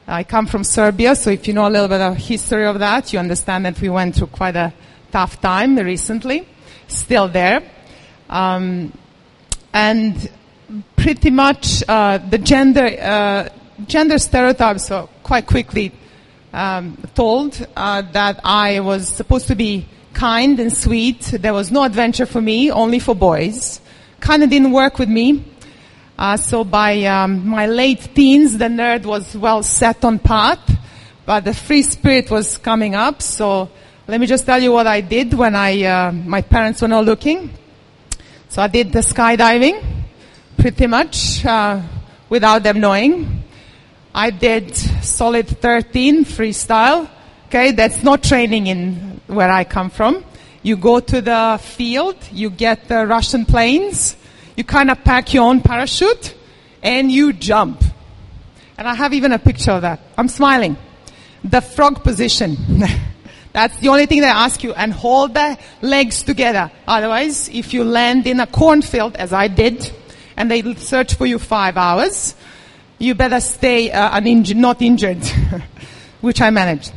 [0.06, 3.12] I come from Serbia, so if you know a little bit of history of that,
[3.12, 4.72] you understand that we went through quite a
[5.12, 6.48] tough time recently.
[6.88, 7.62] Still there.
[8.28, 8.92] Um,
[9.72, 10.30] and
[10.96, 13.48] pretty much uh, the gender uh,
[13.86, 15.92] gender stereotypes are quite quickly
[16.52, 21.20] um, told uh, that I was supposed to be kind and sweet.
[21.22, 23.80] There was no adventure for me, only for boys.
[24.20, 25.44] Kind of didn't work with me.
[26.18, 30.60] Uh, so by um, my late teens, the nerd was well set on path,
[31.24, 33.22] but the free spirit was coming up.
[33.22, 33.70] So
[34.06, 37.04] let me just tell you what I did when I uh, my parents were not
[37.04, 37.50] looking.
[38.48, 39.82] So I did the skydiving,
[40.58, 41.80] pretty much uh,
[42.28, 43.39] without them knowing.
[44.14, 47.08] I did solid 13 freestyle.
[47.46, 50.24] Okay, that's not training in where I come from.
[50.62, 54.16] You go to the field, you get the Russian planes,
[54.56, 56.34] you kind of pack your own parachute,
[56.82, 57.82] and you jump.
[58.76, 60.00] And I have even a picture of that.
[60.18, 60.76] I'm smiling.
[61.44, 62.56] The frog position.
[63.52, 64.72] That's the only thing they ask you.
[64.74, 66.70] And hold the legs together.
[66.86, 69.90] Otherwise, if you land in a cornfield, as I did,
[70.36, 72.34] and they search for you five hours,
[73.00, 75.24] you better stay uh, uninjured, not injured,
[76.20, 76.92] which I managed.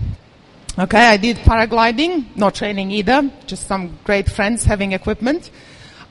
[0.77, 5.49] Okay, I did paragliding, no training either, just some great friends having equipment.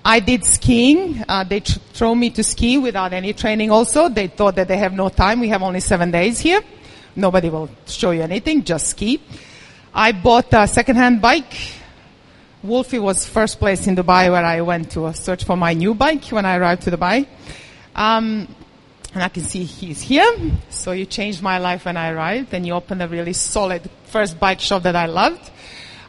[0.04, 1.22] I did skiing.
[1.28, 4.08] Uh, they tr- throw me to ski without any training also.
[4.08, 5.40] They thought that they have no time.
[5.40, 6.60] We have only seven days here.
[7.14, 9.20] Nobody will show you anything, just ski.
[9.94, 11.54] I bought a second-hand bike.
[12.62, 16.24] Wolfie was first place in Dubai where I went to search for my new bike
[16.26, 17.26] when I arrived to Dubai.
[17.94, 18.48] Um,
[19.14, 20.26] and I can see he's here.
[20.70, 24.40] So you changed my life when I arrived and you opened a really solid first
[24.40, 25.50] bike shop that I loved.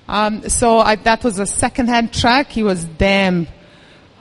[0.07, 2.49] Um, so I, that was a second-hand track.
[2.49, 3.47] He was damn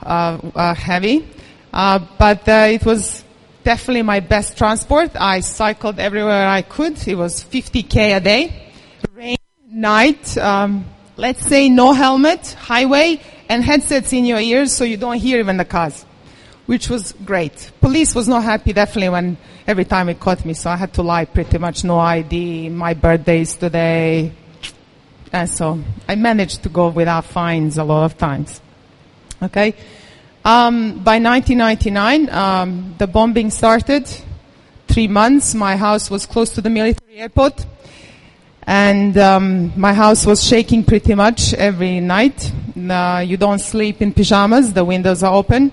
[0.03, 1.29] uh, uh, heavy,
[1.73, 3.25] uh, but uh, it was
[3.65, 5.11] definitely my best transport.
[5.15, 7.07] I cycled everywhere I could.
[7.07, 8.73] It was 50k a day,
[9.15, 9.37] rain,
[9.69, 10.37] night.
[10.39, 15.39] Um, let's say no helmet, highway, and headsets in your ears so you don't hear
[15.39, 16.05] even the cars
[16.67, 17.71] which was great.
[17.81, 21.03] Police was not happy definitely when every time it caught me, so I had to
[21.03, 24.33] lie pretty much, no ID, my birthday is today.
[25.33, 28.61] And so I managed to go without fines a lot of times.
[29.43, 29.75] Okay.
[30.45, 34.09] Um, by 1999, um, the bombing started.
[34.89, 37.65] Three months, my house was close to the military airport,
[38.65, 42.53] and um, my house was shaking pretty much every night.
[42.77, 45.73] Uh, you don't sleep in pajamas; the windows are open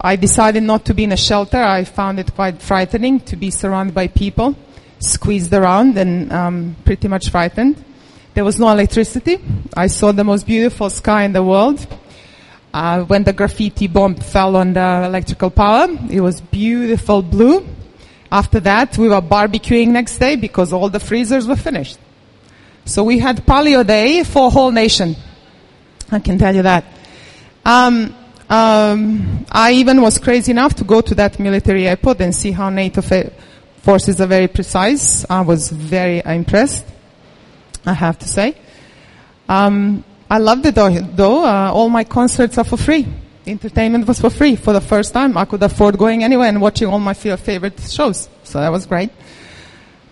[0.00, 1.58] I decided not to be in a shelter.
[1.58, 4.56] I found it quite frightening to be surrounded by people,
[5.00, 7.84] squeezed around and um, pretty much frightened.
[8.34, 9.38] There was no electricity.
[9.74, 11.84] I saw the most beautiful sky in the world.
[12.72, 17.66] Uh, when the graphite bomb fell on the electrical power, it was beautiful blue.
[18.30, 21.98] After that, we were barbecuing next day because all the freezers were finished.
[22.84, 25.16] So we had paleo day for whole nation.
[26.12, 26.84] I can tell you that.
[27.64, 28.14] Um,
[28.48, 32.70] um, I even was crazy enough to go to that military airport and see how
[32.70, 33.30] NATO fa-
[33.82, 35.24] forces are very precise.
[35.28, 36.86] I was very impressed,
[37.84, 38.56] I have to say.
[39.48, 40.90] Um, I loved it though.
[40.90, 41.44] though.
[41.44, 43.06] Uh, all my concerts are for free.
[43.46, 45.36] Entertainment was for free for the first time.
[45.36, 48.28] I could afford going anywhere and watching all my favorite shows.
[48.44, 49.10] So that was great.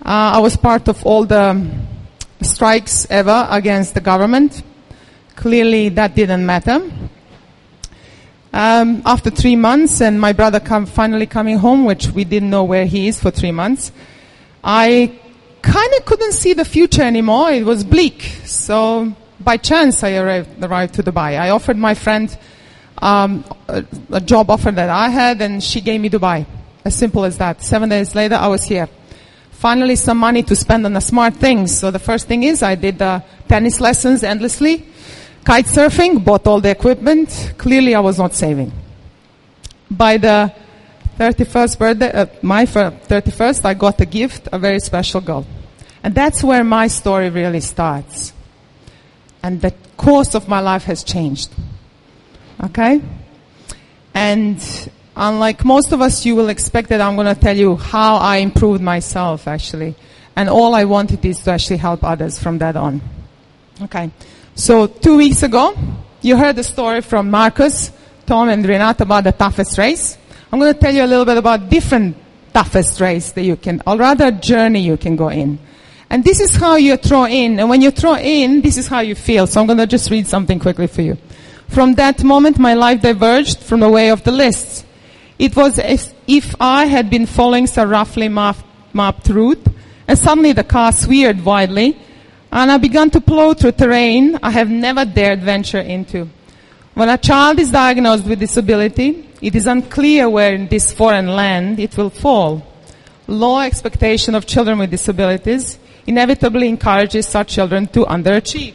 [0.05, 1.71] Uh, I was part of all the
[2.41, 4.63] strikes ever against the government.
[5.35, 6.81] Clearly that didn't matter.
[8.57, 12.65] Um, after three months and my brother come, finally coming home, which we didn't know
[12.65, 13.93] where he is for three months,
[14.65, 15.21] I
[15.61, 17.51] kind of couldn't see the future anymore.
[17.51, 18.23] It was bleak.
[18.47, 21.39] So by chance I arrived, arrived to Dubai.
[21.39, 22.35] I offered my friend
[22.97, 26.47] um, a, a job offer that I had and she gave me Dubai.
[26.83, 27.63] As simple as that.
[27.63, 28.89] Seven days later I was here.
[29.51, 31.77] Finally some money to spend on the smart things.
[31.77, 33.01] So the first thing is I did
[33.49, 34.87] tennis lessons endlessly
[35.47, 37.55] kite surfing, bought all the equipment.
[37.57, 38.73] Clearly I was not saving.
[39.89, 40.53] By the
[41.19, 45.47] 31st birthday, uh, my 31st, I got a gift, a very special girl.
[46.03, 48.33] And that's where my story really starts.
[49.41, 51.51] And the course of my life has changed.
[52.65, 53.01] Okay?
[54.15, 58.17] And unlike most of us, you will expect that I'm going to tell you how
[58.17, 59.95] I improved myself actually.
[60.35, 63.01] And all I wanted is to actually help others from that on.
[63.83, 64.11] Okay.
[64.59, 65.77] So two weeks ago,
[66.23, 67.93] you heard the story from Marcus,
[68.25, 70.17] Tom, and Renata about the toughest race.
[70.51, 72.17] I'm going to tell you a little bit about different
[72.55, 75.59] toughest race that you can, or rather journey you can go in.
[76.09, 77.61] And this is how you throw in.
[77.61, 79.47] And when you throw in, this is how you feel.
[79.47, 81.19] So I'm going to just read something quickly for you.
[81.69, 84.87] From that moment, my life diverged from the way of the lists.
[85.39, 88.65] It was as if I had been following a roughly mapped,
[88.95, 89.67] mapped route,
[90.09, 91.99] and suddenly the car swerved wildly,
[92.57, 96.27] and I began to plow through terrain I have never dared venture into.
[96.95, 101.79] When a child is diagnosed with disability, it is unclear where in this foreign land
[101.79, 102.67] it will fall.
[103.27, 108.75] Low expectation of children with disabilities inevitably encourages such children to underachieve.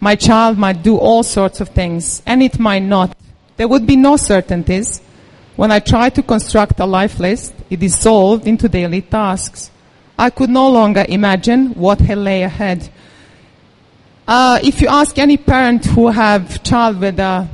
[0.00, 3.16] My child might do all sorts of things, and it might not.
[3.56, 5.00] There would be no certainties.
[5.54, 9.70] When I try to construct a life list, it is solved into daily tasks.
[10.18, 12.88] I could no longer imagine what lay ahead.
[14.26, 17.44] Uh, if you ask any parent who have child with uh,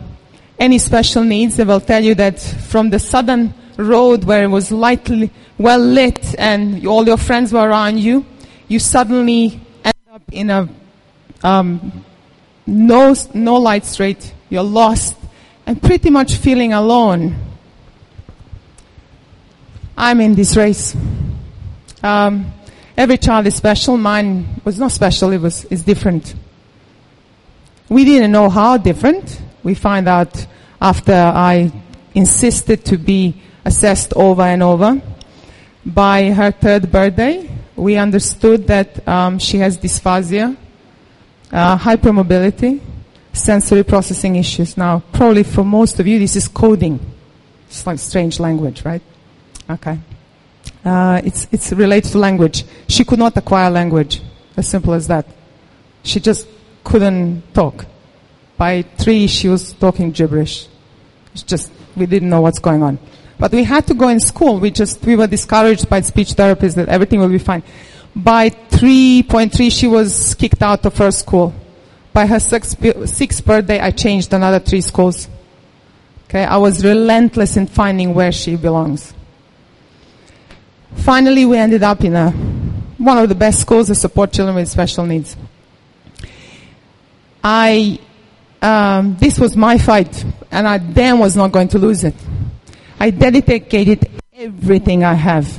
[0.59, 4.71] any special needs, they will tell you that from the southern road where it was
[4.71, 8.25] lightly well lit and all your friends were around you,
[8.69, 10.69] you suddenly end up in a
[11.43, 12.05] um,
[12.67, 14.33] no no light street.
[14.49, 15.17] You're lost
[15.67, 17.35] and pretty much feeling alone.
[19.97, 20.97] I'm in this race.
[22.03, 22.53] Um,
[22.97, 23.97] every child is special.
[23.97, 25.31] Mine was not special.
[25.33, 26.35] It was is different.
[27.89, 29.41] We didn't know how different.
[29.63, 30.47] We find out
[30.81, 31.71] after I
[32.15, 35.01] insisted to be assessed over and over.
[35.85, 40.57] By her third birthday, we understood that um, she has dysphasia,
[41.51, 42.81] uh, hypermobility,
[43.33, 44.77] sensory processing issues.
[44.77, 47.01] Now, probably for most of you, this is coding.
[47.69, 49.03] It's like strange language, right?
[49.69, 49.99] Okay.
[50.85, 52.65] Uh, it's, it's related to language.
[52.89, 54.21] She could not acquire language.
[54.57, 55.27] As simple as that.
[56.03, 56.47] She just
[56.85, 57.87] couldn't talk.
[58.57, 60.67] By three, she was talking gibberish.
[61.33, 62.99] It's just, we didn't know what's going on.
[63.39, 64.61] But we had to go in school.
[64.61, 67.63] We just, we were discouraged by speech therapists that everything will be fine.
[68.15, 71.55] By 3.3, she was kicked out of her school.
[72.13, 75.29] By her sixth, sixth birthday, I changed another three schools.
[76.25, 79.15] Okay, I was relentless in finding where she belongs.
[80.97, 82.31] Finally, we ended up in a,
[82.99, 85.37] one of the best schools to support children with special needs.
[87.43, 87.99] I,
[88.61, 92.15] um, this was my fight, and I then was not going to lose it.
[93.01, 95.59] I dedicated everything I have.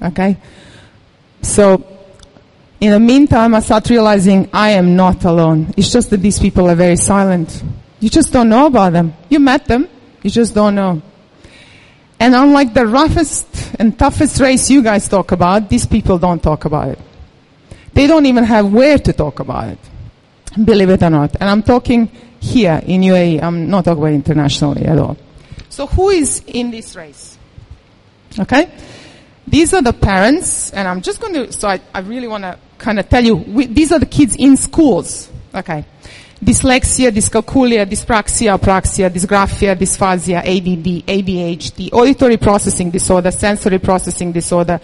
[0.00, 0.36] Okay?
[1.42, 1.84] So,
[2.80, 5.72] in the meantime, I start realizing I am not alone.
[5.76, 7.62] It's just that these people are very silent.
[8.00, 9.14] You just don't know about them.
[9.28, 9.88] You met them,
[10.22, 11.02] you just don't know.
[12.18, 16.64] And unlike the roughest and toughest race you guys talk about, these people don't talk
[16.64, 16.98] about it.
[17.92, 19.78] They don't even have where to talk about it.
[20.64, 21.36] Believe it or not.
[21.40, 22.10] And I'm talking
[22.40, 23.42] here in UAE.
[23.42, 25.16] I'm not talking about internationally at all.
[25.68, 27.36] So who is in this race?
[28.38, 28.70] Okay?
[29.46, 32.58] These are the parents, and I'm just going to, so I, I really want to
[32.78, 35.30] kind of tell you, we, these are the kids in schools.
[35.54, 35.84] Okay.
[36.42, 44.78] Dyslexia, dyscalculia, dyspraxia, apraxia, dysgraphia, dysphasia, ADD, ADHD, auditory processing disorder, sensory processing disorder,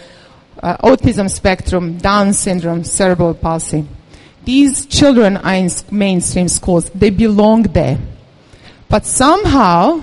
[0.63, 3.87] uh, autism spectrum, Down syndrome, cerebral palsy.
[4.45, 6.91] These children are in mainstream schools.
[6.91, 7.99] They belong there.
[8.89, 10.03] But somehow,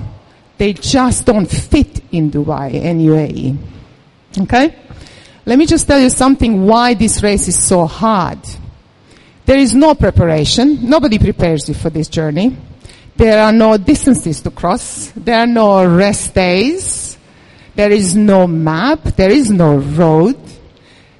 [0.57, 3.57] they just don't fit in Dubai and UAE.
[4.41, 4.75] Okay?
[5.45, 8.39] Let me just tell you something why this race is so hard.
[9.49, 10.87] There is no preparation.
[10.87, 12.55] Nobody prepares you for this journey.
[13.17, 15.11] There are no distances to cross.
[15.15, 17.17] There are no rest days.
[17.73, 19.01] There is no map.
[19.17, 20.37] There is no road.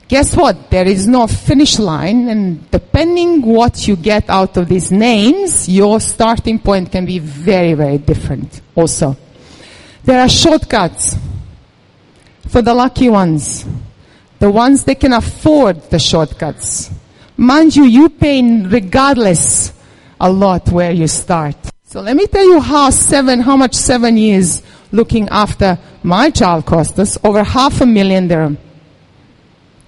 [0.08, 0.70] Guess what?
[0.70, 6.00] There is no finish line and depending what you get out of these names, your
[6.00, 9.18] starting point can be very, very different also.
[10.04, 11.18] There are shortcuts
[12.48, 13.66] for the lucky ones.
[14.38, 16.92] The ones that can afford the shortcuts.
[17.40, 19.72] Mind you, you pay regardless
[20.20, 21.56] a lot where you start.
[21.86, 24.62] So let me tell you how seven, how much seven years
[24.92, 28.58] looking after my child cost us over half a million dirham.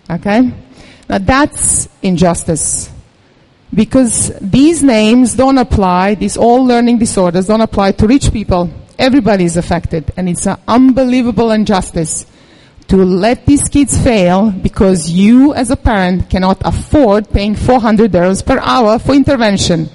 [0.09, 0.49] Okay?
[1.09, 2.89] Now that's injustice.
[3.73, 8.69] Because these names don't apply, these all learning disorders don't apply to rich people.
[8.97, 12.25] Everybody is affected and it's an unbelievable injustice
[12.87, 18.45] to let these kids fail because you as a parent cannot afford paying 400 dirhams
[18.45, 19.89] per hour for intervention.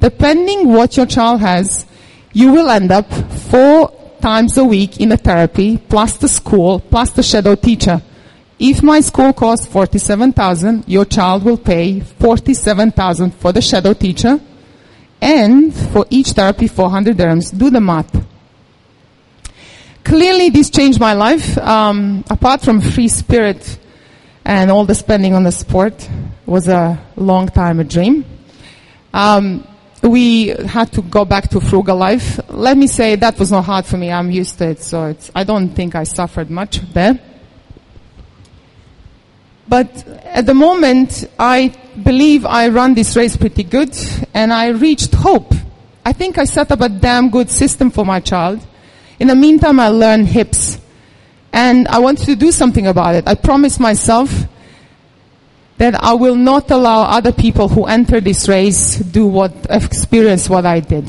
[0.00, 1.84] Depending what your child has,
[2.32, 3.12] you will end up
[3.50, 8.02] four times a week in a therapy, plus the school, plus the shadow teacher.
[8.58, 14.40] If my school costs 47,000, your child will pay 47,000 for the shadow teacher
[15.20, 17.56] and for each therapy 400 dirhams.
[17.56, 18.24] Do the math
[20.08, 21.58] clearly this changed my life.
[21.58, 23.78] Um, apart from free spirit
[24.44, 26.08] and all the spending on the sport
[26.46, 28.24] was a long time a dream.
[29.12, 29.66] Um,
[30.02, 32.40] we had to go back to frugal life.
[32.48, 34.10] Let me say that was not hard for me.
[34.10, 37.20] I'm used to it, so I don't think I suffered much there.
[39.68, 39.90] But
[40.24, 43.94] at the moment, I believe I run this race pretty good,
[44.32, 45.52] and I reached hope.
[46.06, 48.60] I think I set up a damn good system for my child.
[49.18, 50.78] In the meantime, I learned hips.
[51.52, 53.26] And I wanted to do something about it.
[53.26, 54.44] I promised myself
[55.78, 60.66] that I will not allow other people who enter this race do what, experience what
[60.66, 61.08] I did.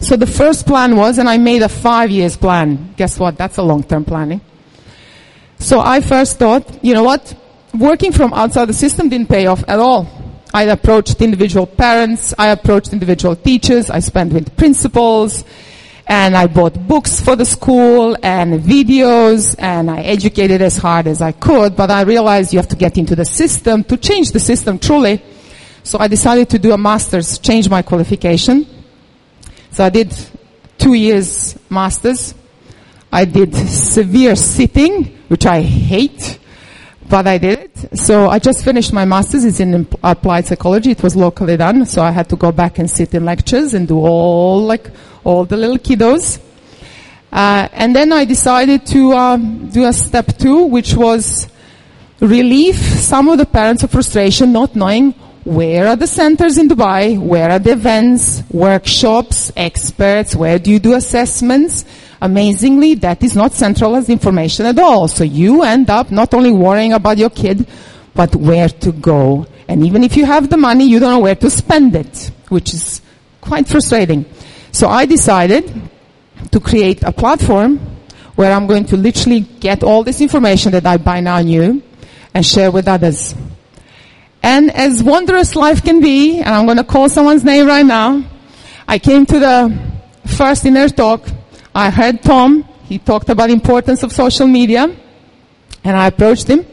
[0.00, 2.94] So the first plan was, and I made a five years plan.
[2.96, 3.38] Guess what?
[3.38, 4.40] That's a long-term planning.
[5.58, 7.34] So I first thought, you know what?
[7.78, 10.08] Working from outside the system didn't pay off at all.
[10.52, 15.44] I approached individual parents, I approached individual teachers, I spent with principals,
[16.06, 21.22] and I bought books for the school and videos and I educated as hard as
[21.22, 24.40] I could, but I realized you have to get into the system to change the
[24.40, 25.22] system truly.
[25.84, 28.66] So I decided to do a master's, change my qualification.
[29.70, 30.14] So I did
[30.78, 32.34] two years master's.
[33.10, 36.38] I did severe sitting, which I hate,
[37.12, 37.98] but I did it.
[37.98, 39.44] So I just finished my master's.
[39.44, 40.92] It's in applied psychology.
[40.92, 41.84] It was locally done.
[41.84, 44.90] So I had to go back and sit in lectures and do all like
[45.22, 46.40] all the little kiddos.
[47.30, 51.48] Uh, and then I decided to uh, do a step two, which was
[52.20, 55.12] relieve some of the parents of frustration not knowing
[55.44, 60.78] where are the centers in Dubai, where are the events, workshops, experts, where do you
[60.78, 61.84] do assessments.
[62.22, 65.08] Amazingly, that is not centralized information at all.
[65.08, 67.66] So you end up not only worrying about your kid,
[68.14, 69.48] but where to go.
[69.66, 72.74] And even if you have the money, you don't know where to spend it, which
[72.74, 73.02] is
[73.40, 74.24] quite frustrating.
[74.70, 75.90] So I decided
[76.52, 77.80] to create a platform
[78.36, 81.82] where I'm going to literally get all this information that I by now knew
[82.32, 83.34] and share with others.
[84.44, 88.22] And as wondrous life can be, and I'm going to call someone's name right now,
[88.86, 89.92] I came to the
[90.26, 91.26] first inner talk.
[91.74, 92.64] I heard Tom.
[92.84, 94.94] He talked about importance of social media.
[95.84, 96.66] And I approached him.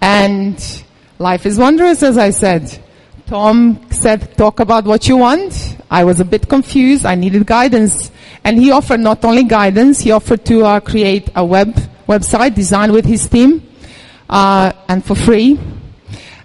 [0.00, 0.84] And
[1.18, 2.78] life is wondrous, as I said.
[3.26, 5.76] Tom said, talk about what you want.
[5.90, 7.06] I was a bit confused.
[7.06, 8.10] I needed guidance.
[8.44, 11.74] And he offered not only guidance, he offered to uh, create a web
[12.08, 13.62] website designed with his team,
[14.28, 15.58] uh, and for free.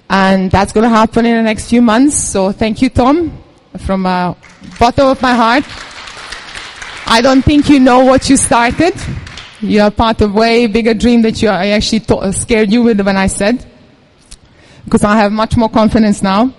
[0.10, 2.16] And that's going to happen in the next few months.
[2.16, 3.42] So thank you, Tom,
[3.80, 4.36] from uh,
[4.80, 5.66] bottom of my heart.
[7.10, 8.94] I don't think you know what you started.
[9.62, 12.02] You are part of way bigger dream that you, I actually
[12.34, 13.66] scared you with when I said.
[14.84, 16.54] Because I have much more confidence now.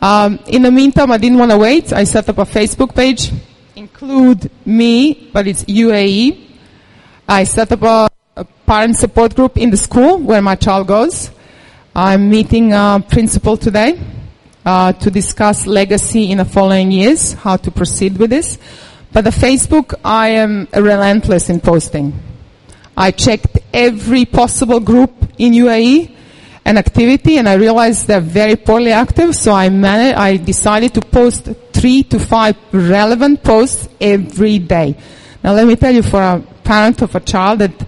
[0.00, 1.92] Um, in the meantime, I didn't want to wait.
[1.92, 3.30] I set up a Facebook page,
[3.76, 6.48] include me, but it's UAE.
[7.28, 11.30] I set up a, a parent support group in the school where my child goes.
[11.94, 14.00] I'm meeting a principal today
[14.64, 18.56] uh, to discuss legacy in the following years, how to proceed with this.
[19.12, 22.12] But the Facebook, I am relentless in posting.
[22.96, 26.14] I checked every possible group in UAE
[26.64, 29.34] and activity, and I realized they're very poorly active.
[29.34, 34.96] So I managed, I decided to post three to five relevant posts every day.
[35.42, 37.86] Now, let me tell you, for a parent of a child that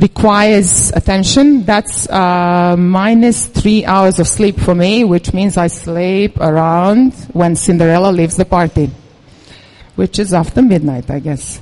[0.00, 6.38] requires attention, that's uh, minus three hours of sleep for me, which means I sleep
[6.38, 8.90] around when Cinderella leaves the party,
[9.96, 11.60] which is after midnight, I guess.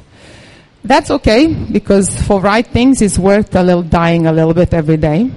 [0.83, 4.97] That's okay because for right things, it's worth a little dying a little bit every
[4.97, 5.31] day.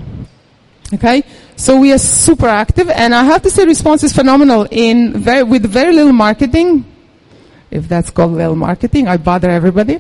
[0.94, 1.24] Okay,
[1.56, 4.68] so we are super active, and I have to say, response is phenomenal.
[4.70, 6.86] In very, with very little marketing,
[7.72, 10.00] if that's called little marketing, I bother everybody.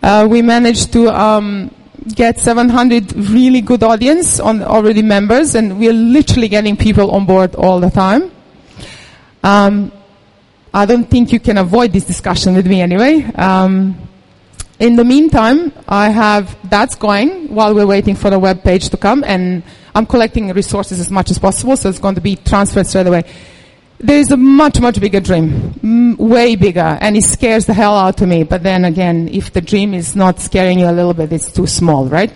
[0.00, 1.74] Uh, we managed to um,
[2.14, 7.56] get 700 really good audience on already members, and we're literally getting people on board
[7.56, 8.30] all the time.
[9.42, 9.90] Um,
[10.72, 13.24] I don't think you can avoid this discussion with me anyway.
[13.34, 14.08] Um,
[14.78, 18.96] in the meantime, I have that's going while we're waiting for the web page to
[18.96, 19.62] come, and
[19.94, 23.24] I'm collecting resources as much as possible, so it's going to be transferred straight away.
[23.98, 27.96] There is a much, much bigger dream, m- way bigger, and it scares the hell
[27.96, 28.44] out of me.
[28.44, 31.66] But then again, if the dream is not scaring you a little bit, it's too
[31.66, 32.32] small, right?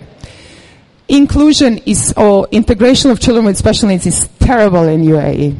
[1.07, 5.55] Inclusion is, or integration of children with special needs is terrible in UAE.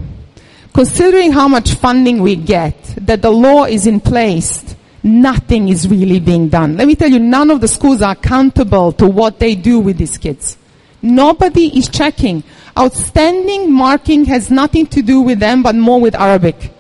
[0.74, 6.20] Considering how much funding we get, that the law is in place, nothing is really
[6.20, 6.76] being done.
[6.78, 9.98] Let me tell you, none of the schools are accountable to what they do with
[9.98, 10.58] these kids.
[11.02, 12.44] Nobody is checking.
[12.76, 16.72] Outstanding marking has nothing to do with them, but more with Arabic.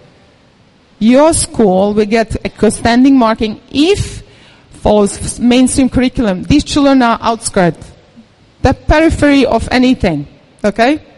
[0.97, 4.23] Your school will get outstanding marking if
[4.71, 6.43] follows mainstream curriculum.
[6.43, 7.75] These children are outskirt,
[8.61, 10.27] the periphery of anything.
[10.63, 11.12] Okay?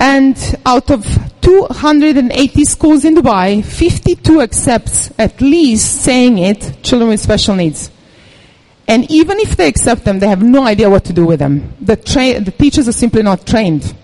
[0.00, 1.04] And out of
[1.40, 7.90] 280 schools in Dubai, 52 accepts at least saying it, children with special needs.
[8.86, 11.74] And even if they accept them, they have no idea what to do with them.
[11.80, 13.94] The, tra- the teachers are simply not trained.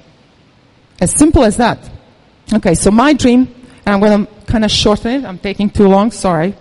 [1.01, 1.79] As simple as that.
[2.53, 3.49] Okay, so my dream,
[3.87, 5.25] and I'm going to kind of shorten it.
[5.25, 6.11] I'm taking too long.
[6.11, 6.55] Sorry.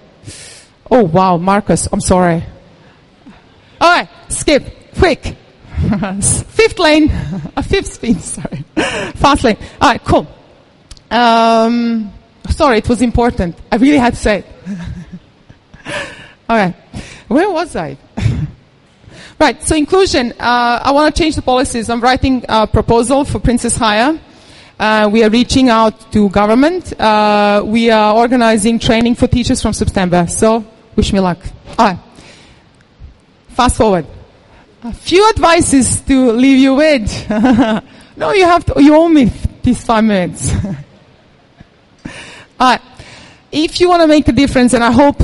[0.90, 2.44] Oh wow, Marcus, I'm sorry.
[3.82, 5.36] All right, skip, quick.
[6.22, 7.10] fifth lane,
[7.56, 8.20] a fifth speed.
[8.22, 8.64] Sorry,
[9.16, 9.58] fast lane.
[9.82, 10.28] All right, cool.
[11.12, 12.12] Um,
[12.50, 13.56] sorry, it was important.
[13.72, 14.46] I really had to say it.
[16.50, 16.76] All right,
[17.28, 17.98] where was I?
[19.44, 20.32] right, so inclusion.
[20.40, 21.90] Uh, I want to change the policies.
[21.90, 24.20] I'm writing a proposal for Princess Haya.
[24.80, 27.00] Uh, we are reaching out to government.
[27.00, 30.26] Uh, we are organizing training for teachers from September.
[30.28, 30.66] So,
[30.96, 31.40] wish me luck.
[31.78, 32.00] All right.
[33.50, 34.06] Fast forward.
[34.86, 37.30] A few advices to leave you with.
[38.18, 39.32] no, you have to, you owe me
[39.62, 40.52] these five minutes.
[42.60, 42.80] Right.
[43.52, 45.22] If you want to make a difference, and I hope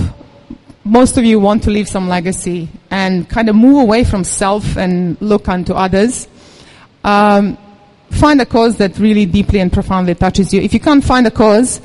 [0.84, 4.76] most of you want to leave some legacy and kind of move away from self
[4.76, 6.28] and look unto others,
[7.06, 7.58] um,
[8.12, 10.60] find a cause that really deeply and profoundly touches you.
[10.60, 11.80] If you can't find a cause,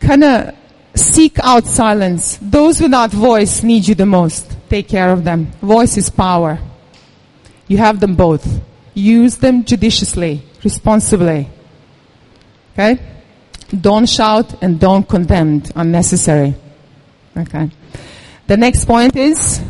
[0.00, 0.54] kind of
[0.94, 2.38] seek out silence.
[2.40, 4.57] Those without voice need you the most.
[4.68, 5.46] Take care of them.
[5.62, 6.58] Voice is power.
[7.66, 8.62] You have them both.
[8.94, 11.48] Use them judiciously, responsibly.
[12.72, 12.98] Okay?
[13.78, 16.54] Don't shout and don't condemn unnecessary.
[17.36, 17.70] Okay.
[18.46, 19.60] The next point is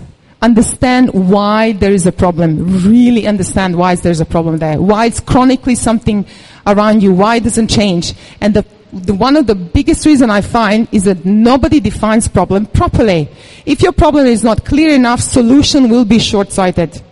[0.41, 2.89] understand why there is a problem.
[2.89, 4.81] Really understand why there's a problem there.
[4.81, 6.27] Why it's chronically something
[6.67, 7.13] around you.
[7.13, 8.15] Why it doesn't change.
[8.41, 12.67] And the, the, one of the biggest reason I find is that nobody defines problem
[12.67, 13.29] properly.
[13.67, 17.03] If your problem is not clear enough, solution will be short-sighted.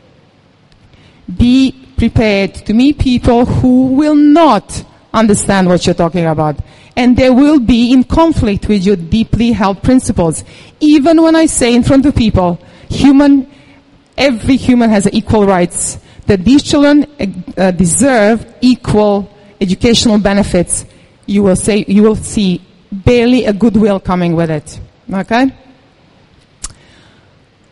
[1.36, 6.56] Be prepared to meet people who will not understand what you're talking about.
[6.96, 10.44] And they will be in conflict with your deeply held principles.
[10.80, 12.58] Even when I say in front of people,
[12.88, 13.50] human,
[14.16, 17.06] every human has equal rights, that these children
[17.56, 20.84] uh, deserve equal educational benefits,
[21.26, 24.80] you will say, you will see barely a goodwill coming with it.
[25.12, 25.52] Okay?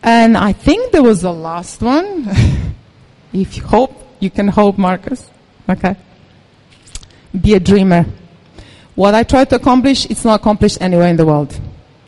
[0.03, 2.27] And I think there was the last one.
[3.33, 5.29] if you hope, you can hope, Marcus.
[5.67, 5.95] Okay?
[7.39, 8.05] Be a dreamer.
[8.93, 11.59] What I try to accomplish, it's not accomplished anywhere in the world.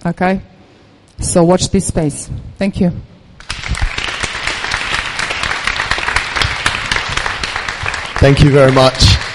[0.06, 0.42] Okay?
[1.20, 2.30] So watch this space.
[2.58, 2.92] Thank you.
[8.20, 9.27] Thank you very much.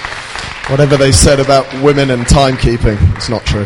[0.69, 3.65] Whatever they said about women and timekeeping, it's not true.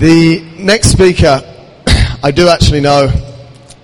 [0.00, 1.40] The next speaker,
[2.22, 3.08] I do actually know,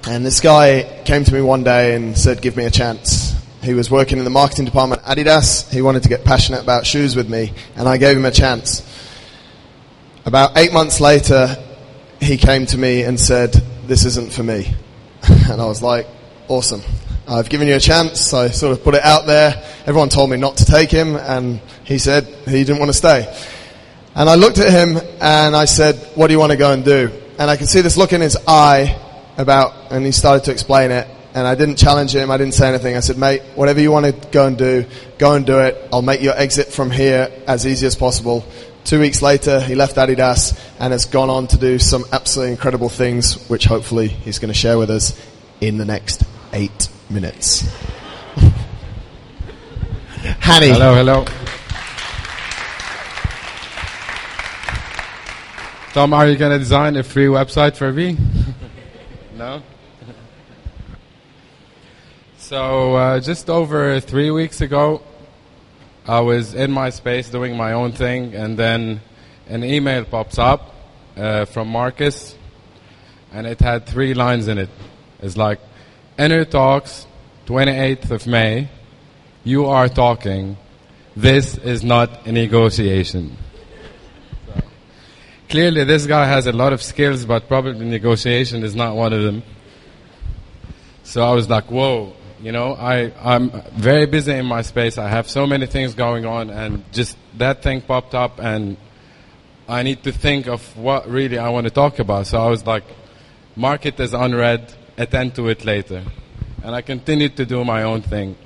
[0.08, 3.34] and this guy came to me one day and said, Give me a chance.
[3.62, 5.72] He was working in the marketing department at Adidas.
[5.72, 8.82] He wanted to get passionate about shoes with me, and I gave him a chance.
[10.26, 11.56] About eight months later,
[12.20, 13.52] he came to me and said,
[13.86, 14.74] This isn't for me.
[15.50, 16.08] And I was like,
[16.48, 16.82] Awesome.
[17.26, 18.34] I've given you a chance.
[18.34, 19.54] I sort of put it out there.
[19.86, 23.34] Everyone told me not to take him, and he said he didn't want to stay.
[24.14, 26.84] And I looked at him and I said, What do you want to go and
[26.84, 27.10] do?
[27.38, 29.00] And I could see this look in his eye
[29.38, 31.08] about, and he started to explain it.
[31.34, 32.30] And I didn't challenge him.
[32.30, 32.94] I didn't say anything.
[32.94, 34.84] I said, mate, whatever you want to go and do,
[35.18, 35.88] go and do it.
[35.92, 38.44] I'll make your exit from here as easy as possible.
[38.84, 42.90] Two weeks later, he left Adidas and has gone on to do some absolutely incredible
[42.90, 45.18] things, which hopefully he's going to share with us
[45.60, 46.22] in the next
[46.52, 47.62] eight minutes.
[50.40, 50.68] Hanny.
[50.68, 51.24] Hello, hello.
[55.92, 58.16] Tom, are you going to design a free website for me?
[59.36, 59.62] no?
[62.38, 65.02] so, uh, just over three weeks ago,
[66.06, 69.00] I was in my space doing my own thing, and then
[69.46, 70.74] an email pops up
[71.16, 72.36] uh, from Marcus,
[73.32, 74.70] and it had three lines in it.
[75.20, 75.60] It's like,
[76.16, 77.08] Inner Talks,
[77.46, 78.68] 28th of May,
[79.42, 80.56] you are talking.
[81.16, 83.36] This is not a negotiation.
[85.48, 89.24] Clearly, this guy has a lot of skills, but probably negotiation is not one of
[89.24, 89.42] them.
[91.02, 94.98] So I was like, whoa, you know, I, I'm very busy in my space.
[94.98, 98.76] I have so many things going on, and just that thing popped up, and
[99.68, 102.28] I need to think of what really I want to talk about.
[102.28, 102.84] So I was like,
[103.56, 106.02] market is unread, attend to it later.
[106.62, 108.36] And I continued to do my own thing.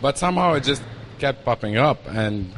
[0.00, 0.82] But somehow it just
[1.18, 1.98] kept popping up.
[2.08, 2.52] And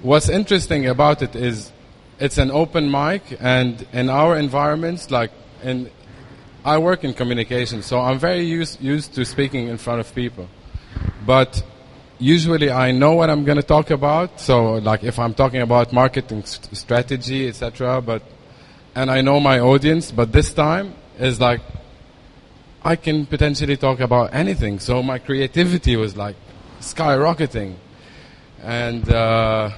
[0.00, 1.72] what's interesting about it is
[2.18, 5.32] it's an open mic, and in our environments, like
[5.62, 5.90] in,
[6.64, 10.48] I work in communication, so I'm very used, used to speaking in front of people.
[11.26, 11.62] But
[12.18, 14.40] usually I know what I'm going to talk about.
[14.40, 18.22] So, like if I'm talking about marketing st- strategy, etc., but
[18.94, 21.60] and I know my audience, but this time is like
[22.84, 24.80] I can potentially talk about anything.
[24.80, 26.36] So my creativity was like
[26.80, 27.74] skyrocketing,
[28.60, 29.70] and uh,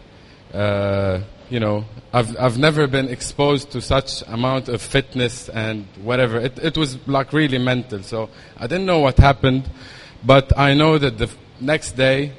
[0.52, 1.20] Uh,
[1.52, 6.40] you know, I've, I've never been exposed to such amount of fitness and whatever.
[6.40, 8.02] It, it was like really mental.
[8.02, 9.70] So I didn't know what happened,
[10.24, 11.30] but I know that the
[11.62, 12.34] next day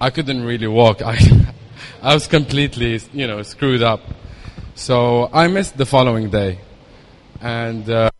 [0.00, 1.02] I couldn't really walk.
[1.06, 1.16] I,
[2.02, 4.00] I was completely, you know, screwed up.
[4.74, 6.58] So I missed the following day.
[7.40, 8.11] And, uh,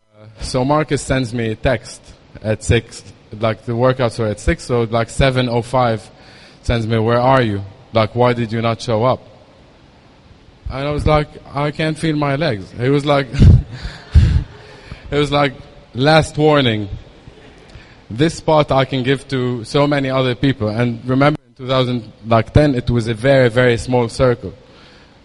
[0.43, 2.01] so Marcus sends me a text
[2.41, 3.03] at six,
[3.39, 6.09] like the workouts were at six, so like seven oh five,
[6.61, 7.61] sends me, "Where are you?
[7.93, 9.21] Like, why did you not show up?"
[10.69, 13.27] And I was like, "I can't feel my legs." He was like,
[15.11, 15.53] "It was like
[15.93, 16.89] last warning.
[18.09, 22.89] This spot I can give to so many other people." And remember, in 2010, it
[22.89, 24.53] was a very very small circle.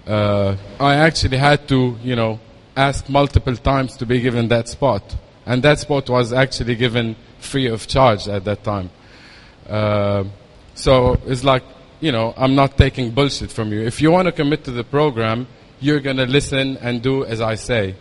[0.06, 2.40] Uh, I actually had to, you know,
[2.78, 5.16] asked multiple times to be given that spot.
[5.44, 8.90] And that spot was actually given free of charge at that time.
[9.68, 10.24] Uh,
[10.74, 11.64] so it's like,
[12.00, 13.80] you know, I'm not taking bullshit from you.
[13.80, 15.48] If you want to commit to the program,
[15.80, 17.96] you're going to listen and do as I say.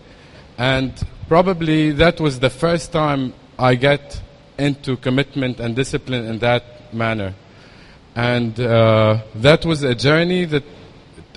[0.59, 0.93] And
[1.28, 4.21] probably that was the first time I get
[4.59, 7.34] into commitment and discipline in that manner.
[8.15, 10.63] And uh, that was a journey that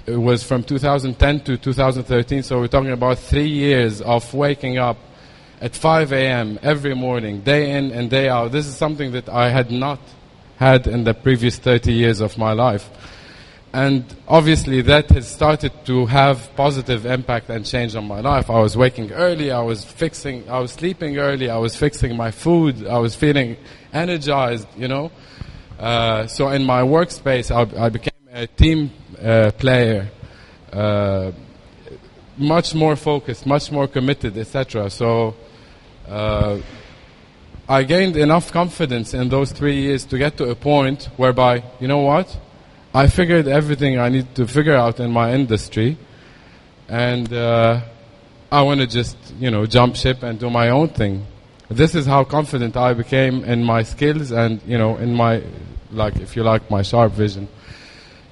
[0.06, 2.42] was from 2010 to 2013.
[2.42, 4.98] So we're talking about three years of waking up
[5.60, 6.58] at 5 a.m.
[6.62, 8.52] every morning, day in and day out.
[8.52, 10.00] This is something that I had not
[10.56, 12.88] had in the previous 30 years of my life.
[13.72, 18.50] And obviously that has started to have positive impact and change on my life.
[18.50, 22.32] I was waking early, I was fixing, I was sleeping early, I was fixing my
[22.32, 23.56] food, I was feeling
[23.92, 25.12] energized, you know.
[25.78, 28.09] Uh, so in my workspace, I, I became
[28.40, 28.90] a team
[29.22, 30.08] uh, player,
[30.72, 31.30] uh,
[32.38, 34.88] much more focused, much more committed, etc.
[34.88, 35.34] So
[36.08, 36.58] uh,
[37.68, 41.86] I gained enough confidence in those three years to get to a point whereby, you
[41.86, 42.34] know what?
[42.94, 45.98] I figured everything I need to figure out in my industry,
[46.88, 47.82] and uh,
[48.50, 51.26] I want to just, you know, jump ship and do my own thing.
[51.68, 55.42] This is how confident I became in my skills and, you know, in my,
[55.92, 57.46] like, if you like, my sharp vision.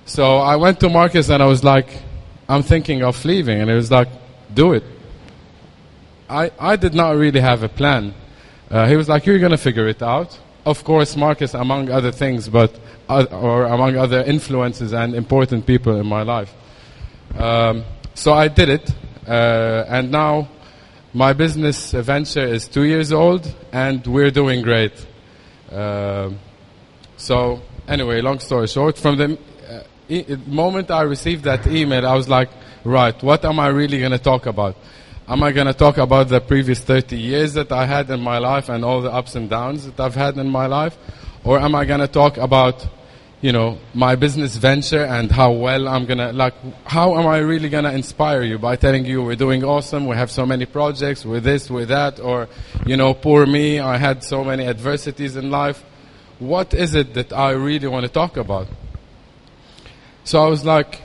[0.08, 1.86] So I went to Marcus and I was like,
[2.48, 4.08] I'm thinking of leaving, and he was like,
[4.54, 4.82] do it.
[6.30, 8.14] I, I did not really have a plan.
[8.70, 10.38] Uh, he was like, you're going to figure it out.
[10.64, 12.74] Of course, Marcus, among other things, but
[13.06, 16.54] uh, or among other influences and important people in my life.
[17.36, 17.84] Um,
[18.14, 18.90] so I did it,
[19.26, 20.48] uh, and now
[21.12, 25.06] my business venture is two years old, and we're doing great.
[25.70, 26.30] Uh,
[27.18, 29.38] so anyway, long story short, from the
[30.08, 32.48] the moment I received that email, I was like,
[32.84, 34.76] right, what am I really going to talk about?
[35.28, 38.38] Am I going to talk about the previous 30 years that I had in my
[38.38, 40.96] life and all the ups and downs that I've had in my life?
[41.44, 42.86] Or am I going to talk about,
[43.42, 46.54] you know, my business venture and how well I'm going to, like,
[46.86, 50.16] how am I really going to inspire you by telling you we're doing awesome, we
[50.16, 52.48] have so many projects, we're this, we're that, or,
[52.86, 55.84] you know, poor me, I had so many adversities in life.
[56.38, 58.68] What is it that I really want to talk about?
[60.28, 61.00] So I was like,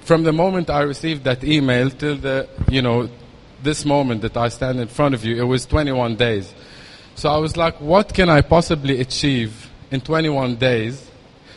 [0.00, 3.10] from the moment I received that email till the, you know,
[3.62, 6.54] this moment that I stand in front of you, it was 21 days.
[7.14, 11.10] So I was like, what can I possibly achieve in 21 days?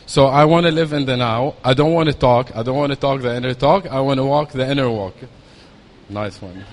[0.06, 1.56] So I want to live in the now.
[1.64, 2.54] I don't want to talk.
[2.54, 3.88] I don't want to talk the inner talk.
[3.88, 5.16] I want to walk the inner walk.
[6.10, 6.66] Nice one.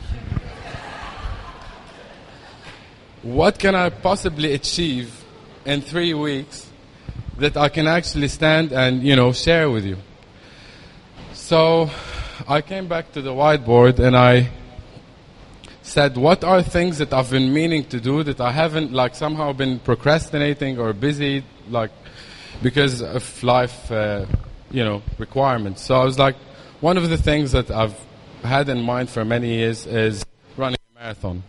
[3.23, 5.25] what can I possibly achieve
[5.65, 6.72] in three weeks
[7.39, 9.97] that I can actually stand and, you know, share with you?
[11.33, 11.91] So
[12.49, 14.51] I came back to the whiteboard and I
[15.83, 19.53] said, what are things that I've been meaning to do that I haven't like somehow
[19.53, 21.91] been procrastinating or busy like
[22.63, 24.27] because of life, uh,
[24.71, 25.83] you know, requirements.
[25.83, 26.37] So I was like,
[26.81, 27.99] one of the things that I've
[28.43, 30.25] had in mind for many years is
[30.57, 31.43] running a marathon.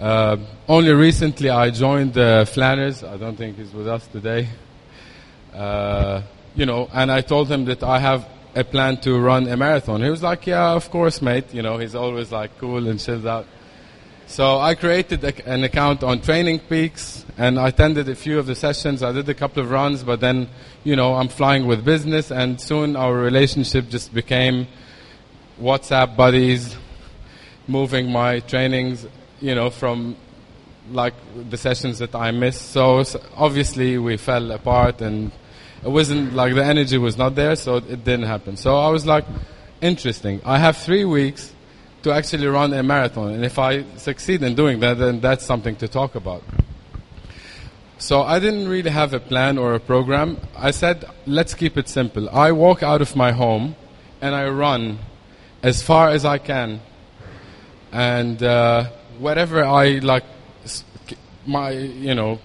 [0.00, 3.04] Uh, only recently I joined uh, Flanners.
[3.04, 4.48] I don't think he's with us today.
[5.52, 6.22] Uh,
[6.54, 10.02] you know, and I told him that I have a plan to run a marathon.
[10.02, 11.52] He was like, yeah, of course, mate.
[11.52, 13.44] You know, he's always like cool and chilled out.
[14.26, 18.46] So I created a, an account on Training Peaks and I attended a few of
[18.46, 19.02] the sessions.
[19.02, 20.48] I did a couple of runs, but then,
[20.82, 24.66] you know, I'm flying with business and soon our relationship just became
[25.60, 26.74] WhatsApp buddies,
[27.68, 29.06] moving my trainings,
[29.40, 30.16] you know, from
[30.90, 31.14] like
[31.48, 32.70] the sessions that I missed.
[32.70, 35.30] So, so obviously we fell apart and
[35.82, 38.56] it wasn't like the energy was not there, so it didn't happen.
[38.56, 39.24] So I was like,
[39.80, 40.40] interesting.
[40.44, 41.54] I have three weeks
[42.02, 45.76] to actually run a marathon, and if I succeed in doing that, then that's something
[45.76, 46.42] to talk about.
[47.98, 50.38] So I didn't really have a plan or a program.
[50.56, 52.30] I said, let's keep it simple.
[52.30, 53.76] I walk out of my home
[54.22, 54.98] and I run
[55.62, 56.80] as far as I can,
[57.92, 58.90] and uh,
[59.20, 60.24] wherever I like,
[61.46, 62.40] my you know,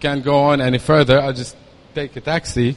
[0.00, 1.56] can't go on any further, I just
[1.94, 2.76] take a taxi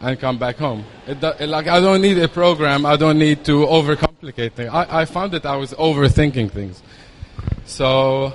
[0.00, 0.84] and come back home.
[1.06, 2.84] It it, like I don't need a program.
[2.84, 4.70] I don't need to overcomplicate things.
[4.72, 6.82] I, I found that I was overthinking things.
[7.64, 8.32] So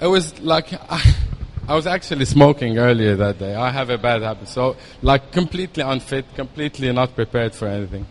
[0.00, 1.14] it was like I,
[1.68, 3.54] I was actually smoking earlier that day.
[3.54, 4.48] I have a bad habit.
[4.48, 8.06] So like completely unfit, completely not prepared for anything.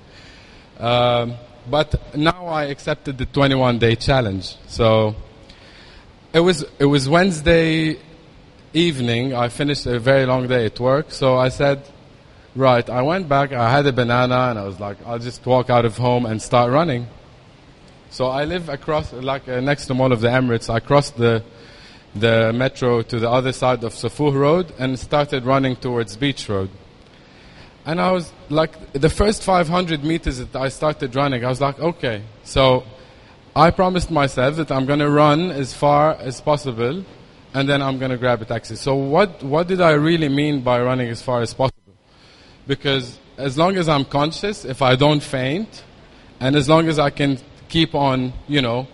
[0.80, 1.36] Um,
[1.70, 4.56] but now I accepted the 21 day challenge.
[4.68, 5.16] So
[6.34, 7.98] it was it was Wednesday
[8.74, 11.82] evening, I finished a very long day at work, so I said,
[12.56, 15.70] right, I went back, I had a banana, and I was like, I'll just walk
[15.70, 17.08] out of home and start running.
[18.12, 21.44] So I live across, like uh, next to Mall of the Emirates, I crossed the,
[22.16, 26.70] the metro to the other side of Sufouh Road and started running towards Beach Road.
[27.90, 31.80] And I was like, the first 500 meters that I started running, I was like,
[31.80, 32.84] okay, so
[33.56, 37.04] I promised myself that I'm going to run as far as possible
[37.56, 38.76] and then I'm going to grab a taxi.
[38.76, 41.96] So what, what did I really mean by running as far as possible?
[42.68, 45.84] Because as long as I'm conscious, if I don't faint,
[46.40, 48.88] and as long as I can keep on, you know,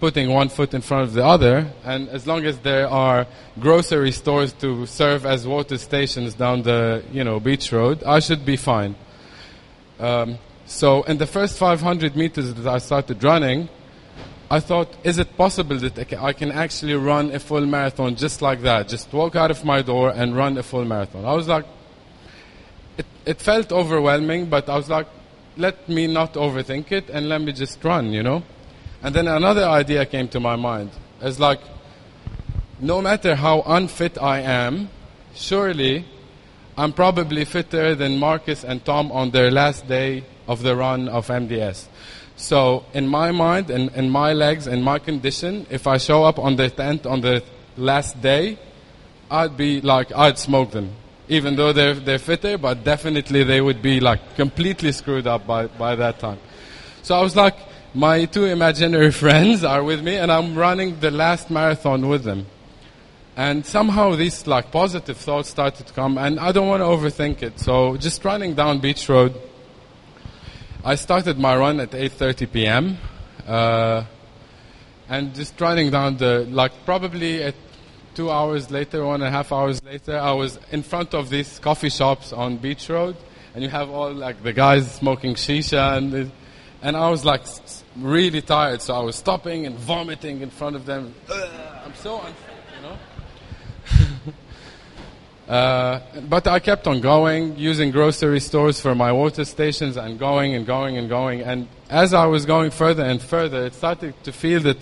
[0.00, 3.26] putting one foot in front of the other, and as long as there are
[3.58, 8.44] grocery stores to serve as water stations down the, you know, beach road, I should
[8.44, 8.94] be fine.
[9.98, 13.68] Um, so in the first 500 meters that I started running,
[14.50, 18.62] I thought, is it possible that I can actually run a full marathon just like
[18.62, 18.88] that?
[18.88, 21.24] Just walk out of my door and run a full marathon.
[21.24, 21.66] I was like,
[22.96, 25.06] it, it felt overwhelming, but I was like,
[25.56, 28.42] let me not overthink it and let me just run, you know?
[29.02, 30.90] And then another idea came to my mind.
[31.20, 31.60] It's like,
[32.80, 34.88] no matter how unfit I am,
[35.34, 36.04] surely
[36.76, 41.28] I'm probably fitter than Marcus and Tom on their last day of the run of
[41.28, 41.86] MDS.
[42.36, 46.38] So in my mind and in my legs in my condition, if I show up
[46.38, 47.42] on the tent on the
[47.76, 48.58] last day,
[49.30, 50.92] I'd be like, I'd smoke them.
[51.28, 55.66] Even though they're, they're fitter, but definitely they would be like completely screwed up by,
[55.66, 56.38] by that time.
[57.02, 57.56] So I was like,
[57.98, 62.46] my two imaginary friends are with me and I'm running the last marathon with them.
[63.36, 67.42] And somehow these like positive thoughts started to come and I don't want to overthink
[67.42, 67.58] it.
[67.58, 69.34] So just running down Beach Road,
[70.84, 72.98] I started my run at 8:30 p.m.
[73.46, 74.04] Uh,
[75.08, 77.56] and just running down the like probably at
[78.14, 81.58] two hours later, one and a half hours later, I was in front of these
[81.58, 83.16] coffee shops on Beach Road,
[83.54, 86.30] and you have all like the guys smoking shisha and.
[86.80, 87.42] And I was like
[88.00, 91.14] really tired, so I was stopping and vomiting in front of them.
[91.28, 91.50] Ugh,
[91.84, 92.22] I'm so
[92.76, 92.96] you know.
[95.48, 100.54] Uh, but I kept on going, using grocery stores for my water stations, and going
[100.54, 101.40] and going and going.
[101.40, 104.76] And as I was going further and further, it started to feel that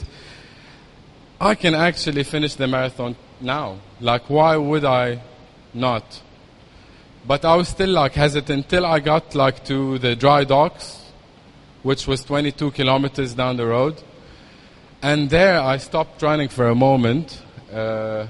[1.41, 3.79] I can actually finish the marathon now.
[4.01, 5.21] Like, why would I
[5.73, 6.21] not?
[7.25, 11.06] But I was still like hesitant till I got like to the dry docks,
[11.87, 14.03] which was 22 kilometers down the road.
[15.03, 17.41] And there I stopped running for a moment.
[17.73, 18.27] Uh,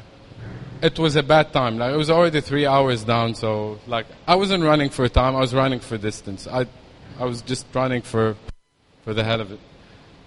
[0.82, 1.78] it was a bad time.
[1.78, 5.34] Like it was already three hours down, so like I wasn't running for time.
[5.34, 6.46] I was running for distance.
[6.46, 6.66] I,
[7.18, 8.36] I was just running for,
[9.04, 9.60] for the hell of it.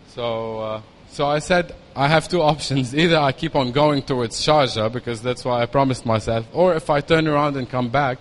[0.08, 2.96] So, uh, so I said I have two options.
[3.04, 6.90] Either I keep on going towards Sharjah because that's what I promised myself, or if
[6.90, 8.18] I turn around and come back,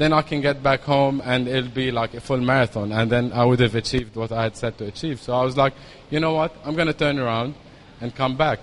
[0.00, 3.34] then I can get back home and it'll be like a full marathon, and then
[3.34, 5.20] I would have achieved what I had set to achieve.
[5.20, 5.74] So I was like,
[6.08, 6.56] you know what?
[6.64, 7.54] I'm gonna turn around
[8.00, 8.60] and come back,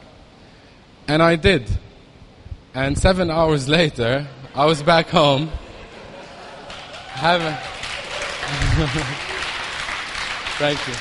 [1.07, 1.69] and I did.
[2.73, 5.47] And seven hours later, I was back home.
[7.09, 7.53] Having.
[10.57, 10.93] Thank you.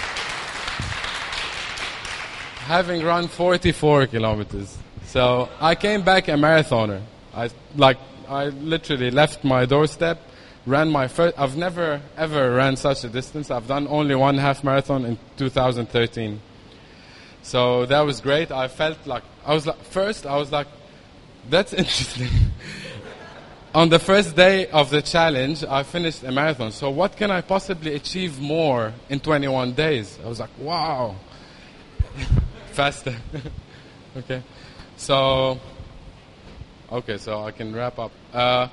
[2.67, 4.77] Having run 44 kilometers.
[5.07, 7.01] So I came back a marathoner.
[7.35, 7.97] I like
[8.29, 10.21] I literally left my doorstep,
[10.67, 11.39] ran my first.
[11.39, 13.51] I've never ever ran such a distance.
[13.51, 16.41] I've done only one half marathon in 2013.
[17.43, 18.51] So that was great.
[18.51, 20.27] I felt like I was like first.
[20.27, 20.67] I was like,
[21.49, 22.29] that's interesting.
[23.77, 26.73] On the first day of the challenge, I finished a marathon.
[26.73, 30.19] So what can I possibly achieve more in 21 days?
[30.25, 31.15] I was like, wow.
[32.73, 33.15] Faster.
[34.17, 34.43] okay.
[34.97, 35.61] So,
[36.91, 38.13] okay, so I can wrap up.
[38.33, 38.69] Uh,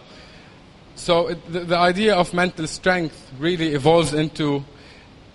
[0.95, 4.64] so it, the, the idea of mental strength really evolves into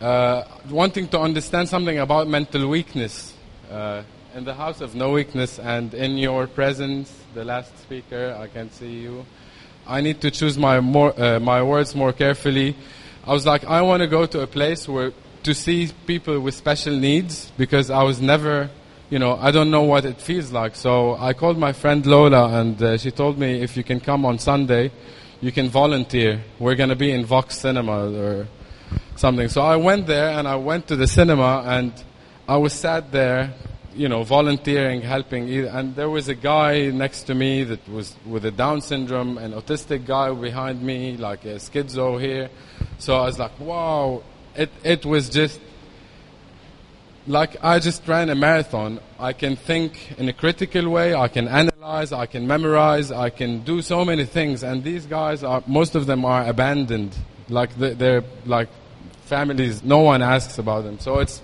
[0.01, 3.35] uh, wanting to understand something about mental weakness.
[3.71, 4.03] Uh,
[4.35, 8.71] in the house of no weakness and in your presence, the last speaker, I can
[8.71, 9.27] see you.
[9.87, 12.77] I need to choose my more uh, my words more carefully.
[13.27, 15.13] I was like, I want to go to a place where
[15.43, 18.71] to see people with special needs because I was never,
[19.11, 20.77] you know, I don't know what it feels like.
[20.77, 24.25] So I called my friend Lola and uh, she told me if you can come
[24.25, 24.93] on Sunday,
[25.41, 26.43] you can volunteer.
[26.59, 28.49] We're going to be in Vox Cinema or
[29.17, 29.49] something.
[29.49, 31.93] So I went there and I went to the cinema and
[32.47, 33.55] I was sat there
[33.99, 35.53] you know, volunteering, helping.
[35.53, 39.53] And there was a guy next to me that was with a Down syndrome, an
[39.53, 42.49] autistic guy behind me, like a schizo here.
[42.99, 44.23] So I was like, wow,
[44.55, 45.61] it, it was just
[47.29, 49.01] like I just ran a marathon.
[49.19, 53.61] I can think in a critical way, I can analyze, I can memorize, I can
[53.61, 54.63] do so many things.
[54.63, 57.17] And these guys are, most of them are abandoned.
[57.49, 58.69] Like they're like
[59.27, 60.99] families, no one asks about them.
[60.99, 61.43] So it's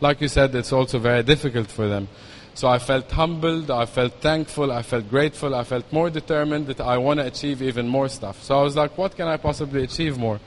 [0.00, 2.08] like you said, it's also very difficult for them.
[2.54, 6.80] So I felt humbled, I felt thankful, I felt grateful, I felt more determined that
[6.80, 8.42] I want to achieve even more stuff.
[8.42, 10.38] So I was like, what can I possibly achieve more?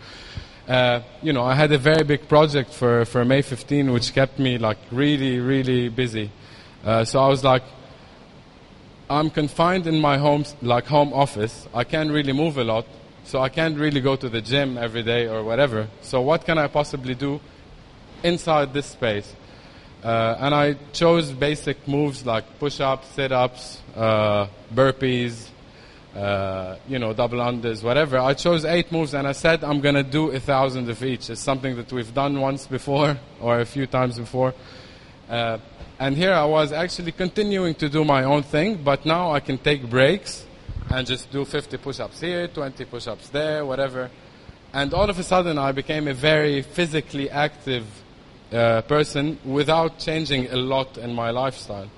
[0.67, 4.39] Uh, you know, I had a very big project for, for May 15, which kept
[4.39, 6.31] me like really, really busy.
[6.83, 7.61] Uh, so I was like,
[9.07, 11.67] I'm confined in my home, like home office.
[11.71, 12.87] I can't really move a lot,
[13.25, 15.87] so I can't really go to the gym every day or whatever.
[16.01, 17.39] So what can I possibly do
[18.23, 19.35] inside this space?
[20.03, 25.49] Uh, and I chose basic moves like push-ups, sit-ups, uh, burpees,
[26.15, 28.17] uh, you know, double unders, whatever.
[28.17, 31.29] I chose eight moves and I said I'm going to do a thousand of each.
[31.29, 34.53] It's something that we've done once before or a few times before.
[35.29, 35.57] Uh,
[35.99, 39.57] and here I was actually continuing to do my own thing, but now I can
[39.57, 40.45] take breaks
[40.89, 44.09] and just do 50 push-ups here, 20 push-ups there, whatever.
[44.73, 47.85] And all of a sudden I became a very physically active
[48.53, 51.89] uh, person without changing a lot in my lifestyle.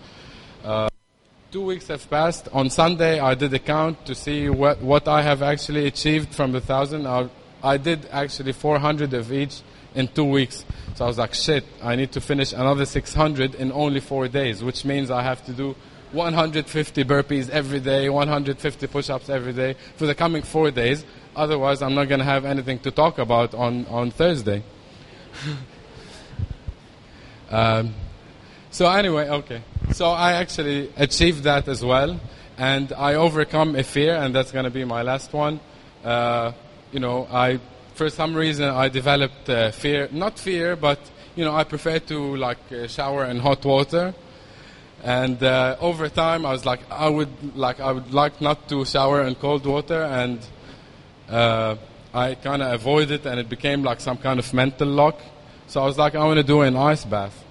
[1.50, 2.50] Two weeks have passed.
[2.52, 6.52] On Sunday, I did a count to see what, what I have actually achieved from
[6.52, 7.08] the thousand.
[7.08, 7.30] I,
[7.64, 9.62] I did actually 400 of each
[9.96, 10.66] in two weeks.
[10.96, 14.62] So I was like, shit, I need to finish another 600 in only four days,
[14.62, 15.74] which means I have to do
[16.12, 21.06] 150 burpees every day, 150 push-ups every day for the coming four days.
[21.34, 24.64] Otherwise, I'm not going to have anything to talk about on, on Thursday.
[27.50, 27.94] Um,
[28.72, 29.62] so anyway, okay.
[29.94, 32.20] So I actually achieved that as well,
[32.58, 35.60] and I overcome a fear, and that's going to be my last one.
[36.04, 36.52] Uh,
[36.92, 37.60] you know, I
[37.96, 41.00] for some reason I developed uh, fear, not fear, but
[41.36, 44.14] you know, I prefer to like uh, shower in hot water.
[45.04, 48.84] And uh, over time, I was like, I would like, I would like not to
[48.84, 50.40] shower in cold water, and
[51.30, 51.76] uh,
[52.14, 55.20] I kind of avoided, it, and it became like some kind of mental lock.
[55.68, 57.44] So I was like, I want to do an ice bath.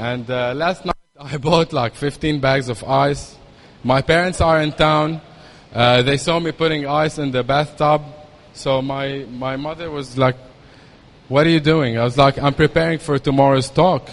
[0.00, 3.36] And uh, last night I bought like 15 bags of ice.
[3.84, 5.20] My parents are in town.
[5.74, 8.00] Uh, they saw me putting ice in the bathtub.
[8.54, 10.36] So my, my mother was like,
[11.28, 11.98] What are you doing?
[11.98, 14.08] I was like, I'm preparing for tomorrow's talk.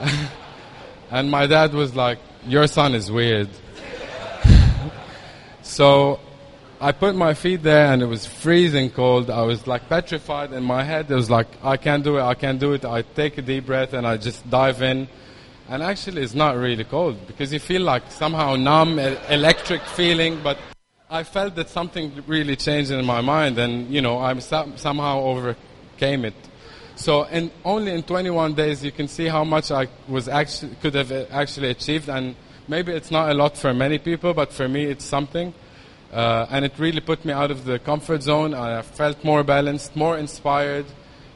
[1.10, 3.48] and my dad was like, Your son is weird.
[5.62, 6.20] so
[6.84, 9.30] I put my feet there and it was freezing cold.
[9.30, 11.10] I was like petrified in my head.
[11.10, 12.84] It was like, I can't do it, I can't do it.
[12.84, 15.08] I take a deep breath and I just dive in.
[15.70, 20.58] And actually, it's not really cold because you feel like somehow numb, electric feeling, but
[21.08, 26.26] I felt that something really changed in my mind and, you know, I somehow overcame
[26.26, 26.34] it.
[26.96, 30.96] So in, only in 21 days, you can see how much I was actually, could
[30.96, 32.10] have uh, actually achieved.
[32.10, 32.36] And
[32.68, 35.54] maybe it's not a lot for many people, but for me, it's something.
[36.14, 38.54] Uh, and it really put me out of the comfort zone.
[38.54, 40.86] I felt more balanced, more inspired.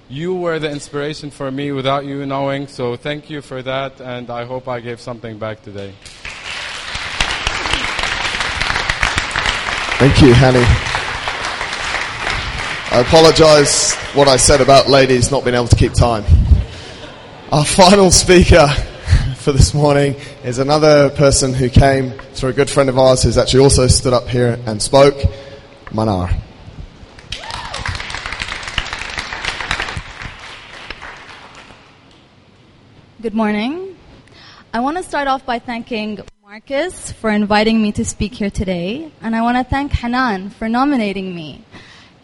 [0.09, 4.31] You were the inspiration for me without you knowing, so thank you for that, and
[4.31, 5.93] I hope I gave something back today.
[9.99, 10.65] Thank you, Hani.
[12.91, 16.25] I apologize what I said about ladies not being able to keep time.
[17.51, 18.69] Our final speaker
[19.39, 23.39] for this morning is another person who came through a good friend of ours who's
[23.39, 25.15] actually also stood up here and spoke,
[25.93, 26.31] Manar.
[33.23, 33.97] Good morning.
[34.75, 39.13] I want to start off by thanking Marcus for inviting me to speak here today,
[39.23, 41.65] and I want to thank Hanan for nominating me.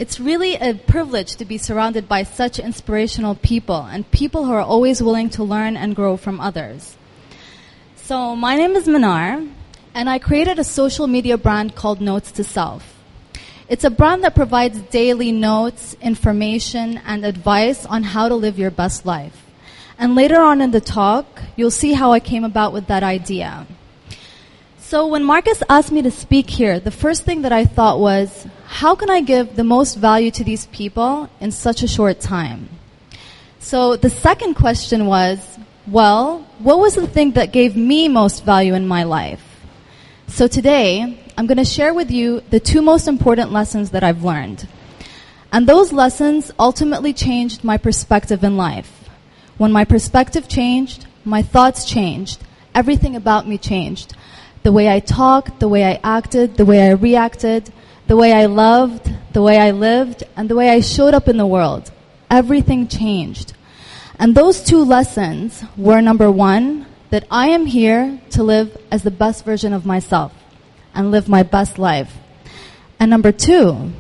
[0.00, 4.60] It's really a privilege to be surrounded by such inspirational people and people who are
[4.60, 6.96] always willing to learn and grow from others.
[8.06, 9.42] So, my name is Manar,
[9.94, 13.00] and I created a social media brand called Notes to Self.
[13.66, 18.70] It's a brand that provides daily notes, information, and advice on how to live your
[18.70, 19.46] best life.
[19.98, 21.24] And later on in the talk,
[21.56, 23.66] you'll see how I came about with that idea.
[24.80, 28.46] So when Marcus asked me to speak here, the first thing that I thought was,
[28.66, 32.68] how can I give the most value to these people in such a short time?
[33.60, 35.38] So the second question was,
[35.86, 39.42] well, what was the thing that gave me most value in my life?
[40.28, 44.24] So today, I'm going to share with you the two most important lessons that I've
[44.24, 44.66] learned.
[45.52, 49.08] And those lessons ultimately changed my perspective in life.
[49.58, 52.42] When my perspective changed, my thoughts changed.
[52.74, 54.14] Everything about me changed.
[54.62, 57.72] The way I talked, the way I acted, the way I reacted,
[58.06, 61.36] the way I loved, the way I lived, and the way I showed up in
[61.36, 61.92] the world.
[62.30, 63.52] Everything changed.
[64.18, 69.10] And those two lessons were number one, that I am here to live as the
[69.10, 70.32] best version of myself
[70.94, 72.12] and live my best life.
[72.98, 73.92] And number two,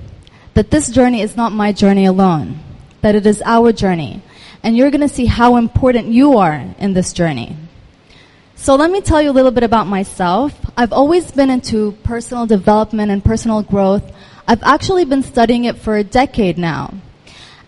[0.54, 2.58] that this journey is not my journey alone,
[3.02, 4.22] that it is our journey.
[4.62, 7.56] And you're going to see how important you are in this journey.
[8.56, 10.54] So let me tell you a little bit about myself.
[10.76, 14.10] I've always been into personal development and personal growth.
[14.48, 16.94] I've actually been studying it for a decade now.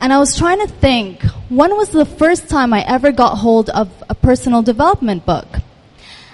[0.01, 3.71] And I was trying to think, when was the first time I ever got hold
[3.71, 5.47] of a personal development book?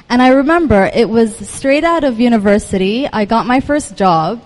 [0.09, 3.09] And I remember it was straight out of university.
[3.11, 4.43] I got my first job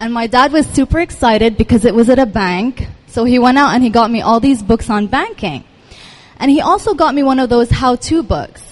[0.00, 2.86] and my dad was super excited because it was at a bank.
[3.08, 5.64] So he went out and he got me all these books on banking.
[6.38, 8.62] And he also got me one of those how-to books.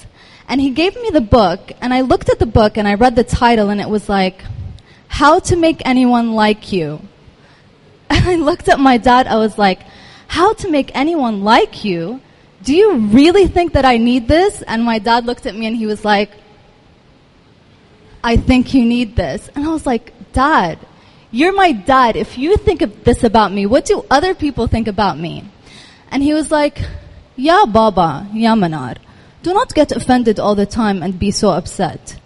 [0.48, 3.16] And he gave me the book and I looked at the book and I read
[3.16, 4.44] the title and it was like,
[5.08, 7.00] How to Make Anyone Like You.
[8.10, 9.80] And I looked at my dad, I was like,
[10.28, 12.20] How to make anyone like you?
[12.62, 14.62] Do you really think that I need this?
[14.62, 16.30] And my dad looked at me and he was like,
[18.24, 19.48] I think you need this.
[19.54, 20.78] And I was like, Dad,
[21.30, 22.16] you're my dad.
[22.16, 25.48] If you think of this about me, what do other people think about me?
[26.10, 26.82] And he was like,
[27.36, 28.96] Ya Baba, Ya Manar,
[29.42, 32.18] do not get offended all the time and be so upset.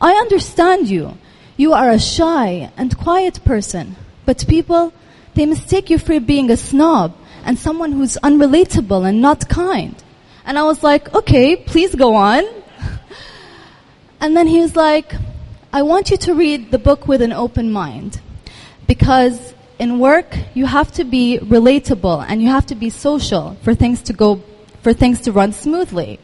[0.00, 1.18] I understand you.
[1.56, 4.92] You are a shy and quiet person, but people,
[5.34, 9.94] they mistake you for being a snob and someone who's unrelatable and not kind.
[10.44, 12.44] And I was like, okay, please go on.
[14.20, 15.14] and then he was like,
[15.72, 18.20] I want you to read the book with an open mind.
[18.86, 23.74] Because in work, you have to be relatable and you have to be social for
[23.74, 24.42] things to go,
[24.82, 26.18] for things to run smoothly.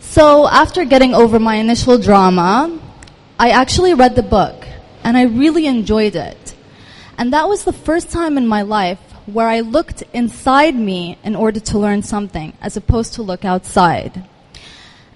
[0.00, 2.78] So after getting over my initial drama,
[3.38, 4.66] I actually read the book
[5.04, 6.47] and I really enjoyed it.
[7.18, 11.34] And that was the first time in my life where I looked inside me in
[11.34, 14.24] order to learn something as opposed to look outside.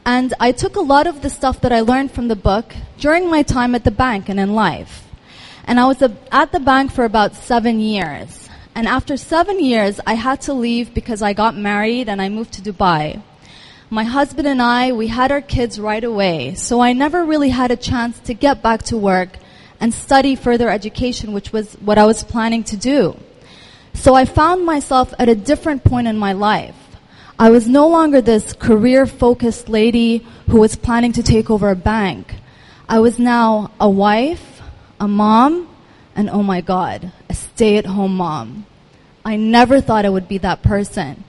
[0.05, 3.31] And I took a lot of the stuff that I learned from the book during
[3.31, 5.07] my time at the bank and in life.
[5.65, 8.49] And I was at the bank for about seven years.
[8.75, 12.55] And after seven years, I had to leave because I got married and I moved
[12.55, 13.23] to Dubai.
[13.91, 16.55] My husband and I, we had our kids right away.
[16.55, 19.39] So I never really had a chance to get back to work
[19.83, 23.17] and study further education, which was what I was planning to do.
[23.95, 26.77] So I found myself at a different point in my life.
[27.37, 31.75] I was no longer this career focused lady who was planning to take over a
[31.75, 32.33] bank.
[32.89, 34.63] I was now a wife,
[35.01, 35.69] a mom,
[36.15, 38.67] and oh my God, a stay at home mom.
[39.25, 41.25] I never thought I would be that person.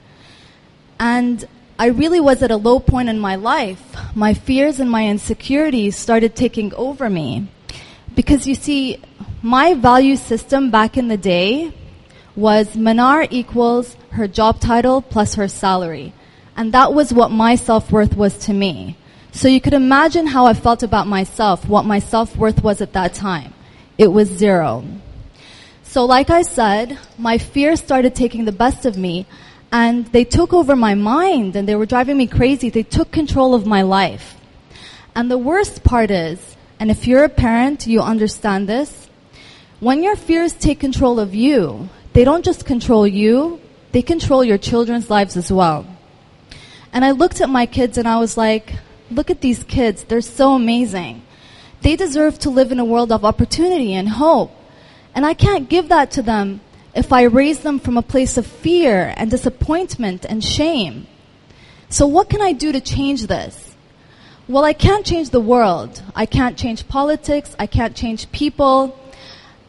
[1.00, 1.44] And
[1.80, 3.82] I really was at a low point in my life.
[4.14, 7.48] My fears and my insecurities started taking over me.
[8.16, 9.00] Because you see,
[9.42, 11.74] my value system back in the day
[12.36, 16.14] was Manar equals her job title plus her salary.
[16.56, 18.98] And that was what my self-worth was to me.
[19.32, 23.16] So you could imagine how I felt about myself, what my self-worth was at that
[23.16, 23.54] time.
[23.98, 24.84] It was zero.
[25.82, 29.26] So like I said, my fears started taking the best of me
[29.72, 32.70] and they took over my mind and they were driving me crazy.
[32.70, 34.38] They took control of my life.
[35.16, 39.08] And the worst part is, and if you're a parent, you understand this,
[39.80, 43.62] when your fears take control of you, they don't just control you,
[43.94, 45.86] they control your children's lives as well.
[46.92, 48.74] And I looked at my kids and I was like,
[49.10, 50.04] look at these kids.
[50.04, 51.22] They're so amazing.
[51.84, 54.52] They deserve to live in a world of opportunity and hope.
[55.16, 56.60] And I can't give that to them
[56.94, 61.08] if I raise them from a place of fear and disappointment and shame.
[61.88, 63.63] So what can I do to change this?
[64.46, 66.04] Well, I can't change the world.
[66.14, 67.56] I can't change politics.
[67.58, 69.00] I can't change people.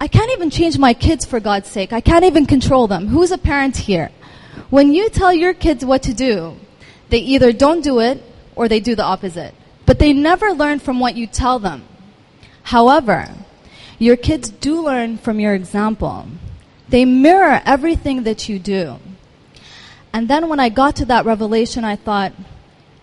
[0.00, 1.92] I can't even change my kids for God's sake.
[1.92, 3.06] I can't even control them.
[3.06, 4.10] Who's a parent here?
[4.70, 6.56] When you tell your kids what to do,
[7.08, 8.20] they either don't do it
[8.56, 9.54] or they do the opposite.
[9.86, 11.84] But they never learn from what you tell them.
[12.64, 13.28] However,
[14.00, 16.26] your kids do learn from your example.
[16.88, 18.98] They mirror everything that you do.
[20.12, 22.32] And then when I got to that revelation, I thought,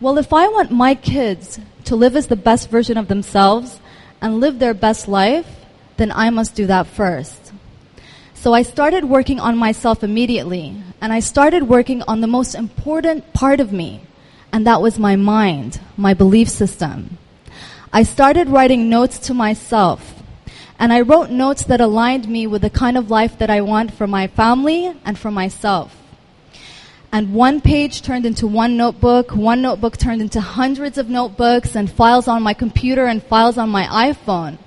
[0.01, 3.79] well, if I want my kids to live as the best version of themselves
[4.19, 5.45] and live their best life,
[5.97, 7.53] then I must do that first.
[8.33, 13.31] So I started working on myself immediately, and I started working on the most important
[13.33, 14.01] part of me,
[14.51, 17.19] and that was my mind, my belief system.
[17.93, 20.23] I started writing notes to myself,
[20.79, 23.93] and I wrote notes that aligned me with the kind of life that I want
[23.93, 26.00] for my family and for myself.
[27.13, 31.91] And one page turned into one notebook, one notebook turned into hundreds of notebooks and
[31.91, 33.83] files on my computer and files on my
[34.13, 34.57] iPhone.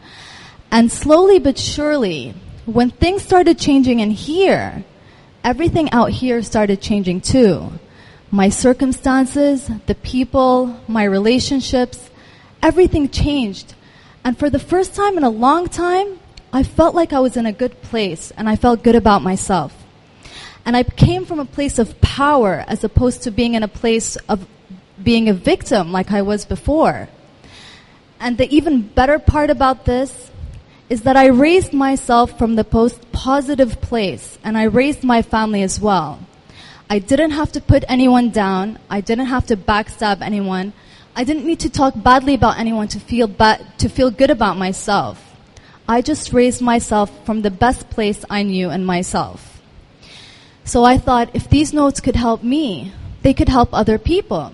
[0.70, 2.34] And slowly but surely,
[2.66, 4.84] when things started changing in here,
[5.42, 7.72] everything out here started changing too.
[8.30, 12.10] My circumstances, the people, my relationships,
[12.62, 13.74] everything changed.
[14.22, 16.18] And for the first time in a long time,
[16.52, 19.83] I felt like I was in a good place and I felt good about myself.
[20.66, 24.16] And I came from a place of power as opposed to being in a place
[24.28, 24.46] of
[25.02, 27.08] being a victim like I was before.
[28.20, 30.30] And the even better part about this
[30.88, 35.62] is that I raised myself from the most positive place and I raised my family
[35.62, 36.20] as well.
[36.88, 38.78] I didn't have to put anyone down.
[38.90, 40.72] I didn't have to backstab anyone.
[41.16, 44.58] I didn't need to talk badly about anyone to feel ba- to feel good about
[44.58, 45.20] myself.
[45.88, 49.53] I just raised myself from the best place I knew in myself.
[50.64, 52.92] So I thought if these notes could help me,
[53.22, 54.52] they could help other people.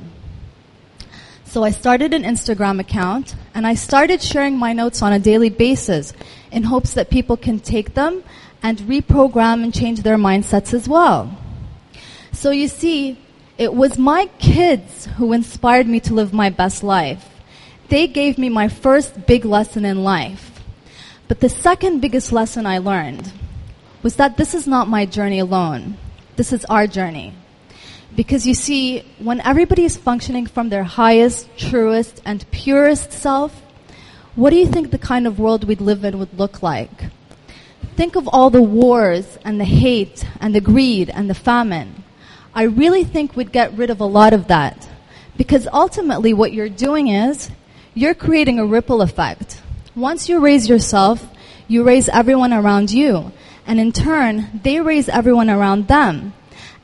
[1.45, 5.51] So I started an Instagram account and I started sharing my notes on a daily
[5.51, 6.13] basis
[6.53, 8.23] in hopes that people can take them
[8.63, 11.37] and reprogram and change their mindsets as well.
[12.33, 13.19] So you see,
[13.59, 17.29] it was my kids who inspired me to live my best life.
[17.89, 20.63] They gave me my first big lesson in life.
[21.27, 23.33] But the second biggest lesson I learned
[24.03, 25.97] was that this is not my journey alone.
[26.37, 27.35] This is our journey.
[28.17, 33.63] Because you see, when everybody is functioning from their highest, truest, and purest self,
[34.35, 36.91] what do you think the kind of world we'd live in would look like?
[37.97, 42.03] Think of all the wars and the hate and the greed and the famine.
[42.55, 44.89] I really think we'd get rid of a lot of that.
[45.37, 47.51] Because ultimately what you're doing is,
[47.95, 49.61] you're creating a ripple effect.
[49.95, 51.27] Once you raise yourself,
[51.69, 53.33] you raise everyone around you.
[53.71, 56.33] And in turn, they raise everyone around them.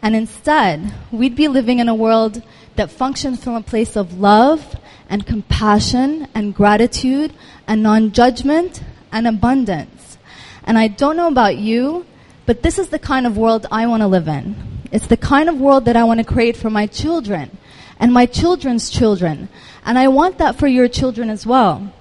[0.02, 2.44] And instead, we'd be living in a world
[2.76, 4.76] that functions from a place of love
[5.08, 7.32] and compassion and gratitude
[7.66, 10.16] and non-judgment and abundance.
[10.62, 12.06] And I don't know about you,
[12.46, 14.54] but this is the kind of world I want to live in.
[14.92, 17.58] It's the kind of world that I want to create for my children
[17.98, 19.48] and my children's children.
[19.84, 21.92] And I want that for your children as well.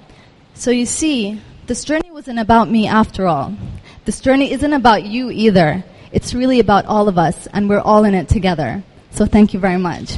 [0.53, 3.57] So you see, this journey wasn't about me after all.
[4.05, 5.83] This journey isn't about you either.
[6.11, 8.83] It's really about all of us, and we're all in it together.
[9.09, 10.15] So thank you very much.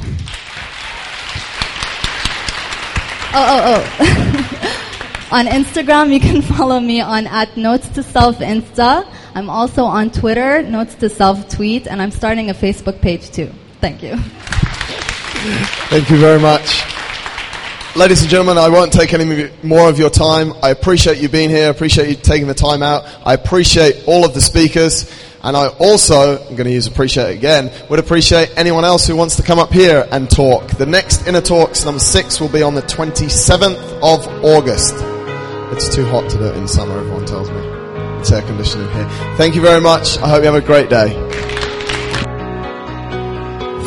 [3.32, 3.62] Oh, oh,
[4.00, 5.28] oh.
[5.32, 9.10] on Instagram, you can follow me on at Notes to Self Insta.
[9.34, 13.50] I'm also on Twitter, Notes to Self Tweet, and I'm starting a Facebook page too.
[13.80, 14.18] Thank you.
[15.88, 16.97] Thank you very much.
[17.96, 20.52] Ladies and gentlemen, I won't take any more of your time.
[20.62, 21.66] I appreciate you being here.
[21.66, 23.04] I appreciate you taking the time out.
[23.24, 25.10] I appreciate all of the speakers.
[25.42, 29.36] And I also, I'm going to use appreciate again, would appreciate anyone else who wants
[29.36, 30.66] to come up here and talk.
[30.76, 34.94] The next Inner Talks, number six, will be on the 27th of August.
[35.74, 37.60] It's too hot to do it in summer, everyone tells me.
[38.20, 39.08] It's air conditioning here.
[39.36, 40.18] Thank you very much.
[40.18, 41.14] I hope you have a great day.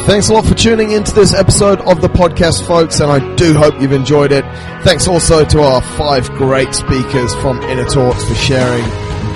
[0.05, 3.53] Thanks a lot for tuning into this episode of the podcast, folks, and I do
[3.53, 4.43] hope you've enjoyed it.
[4.83, 8.83] Thanks also to our five great speakers from Inner Talks for sharing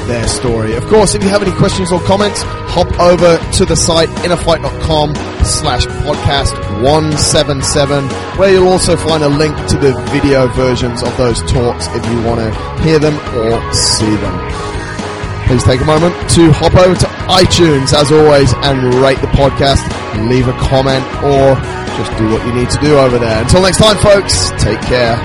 [0.07, 0.75] their story.
[0.75, 5.15] Of course, if you have any questions or comments, hop over to the site innerfight.com
[5.45, 8.03] slash podcast 177
[8.37, 12.23] where you'll also find a link to the video versions of those talks if you
[12.23, 14.74] want to hear them or see them.
[15.45, 19.85] Please take a moment to hop over to iTunes as always and rate the podcast,
[20.27, 21.53] leave a comment or
[21.97, 23.41] just do what you need to do over there.
[23.43, 25.15] Until next time folks, take care.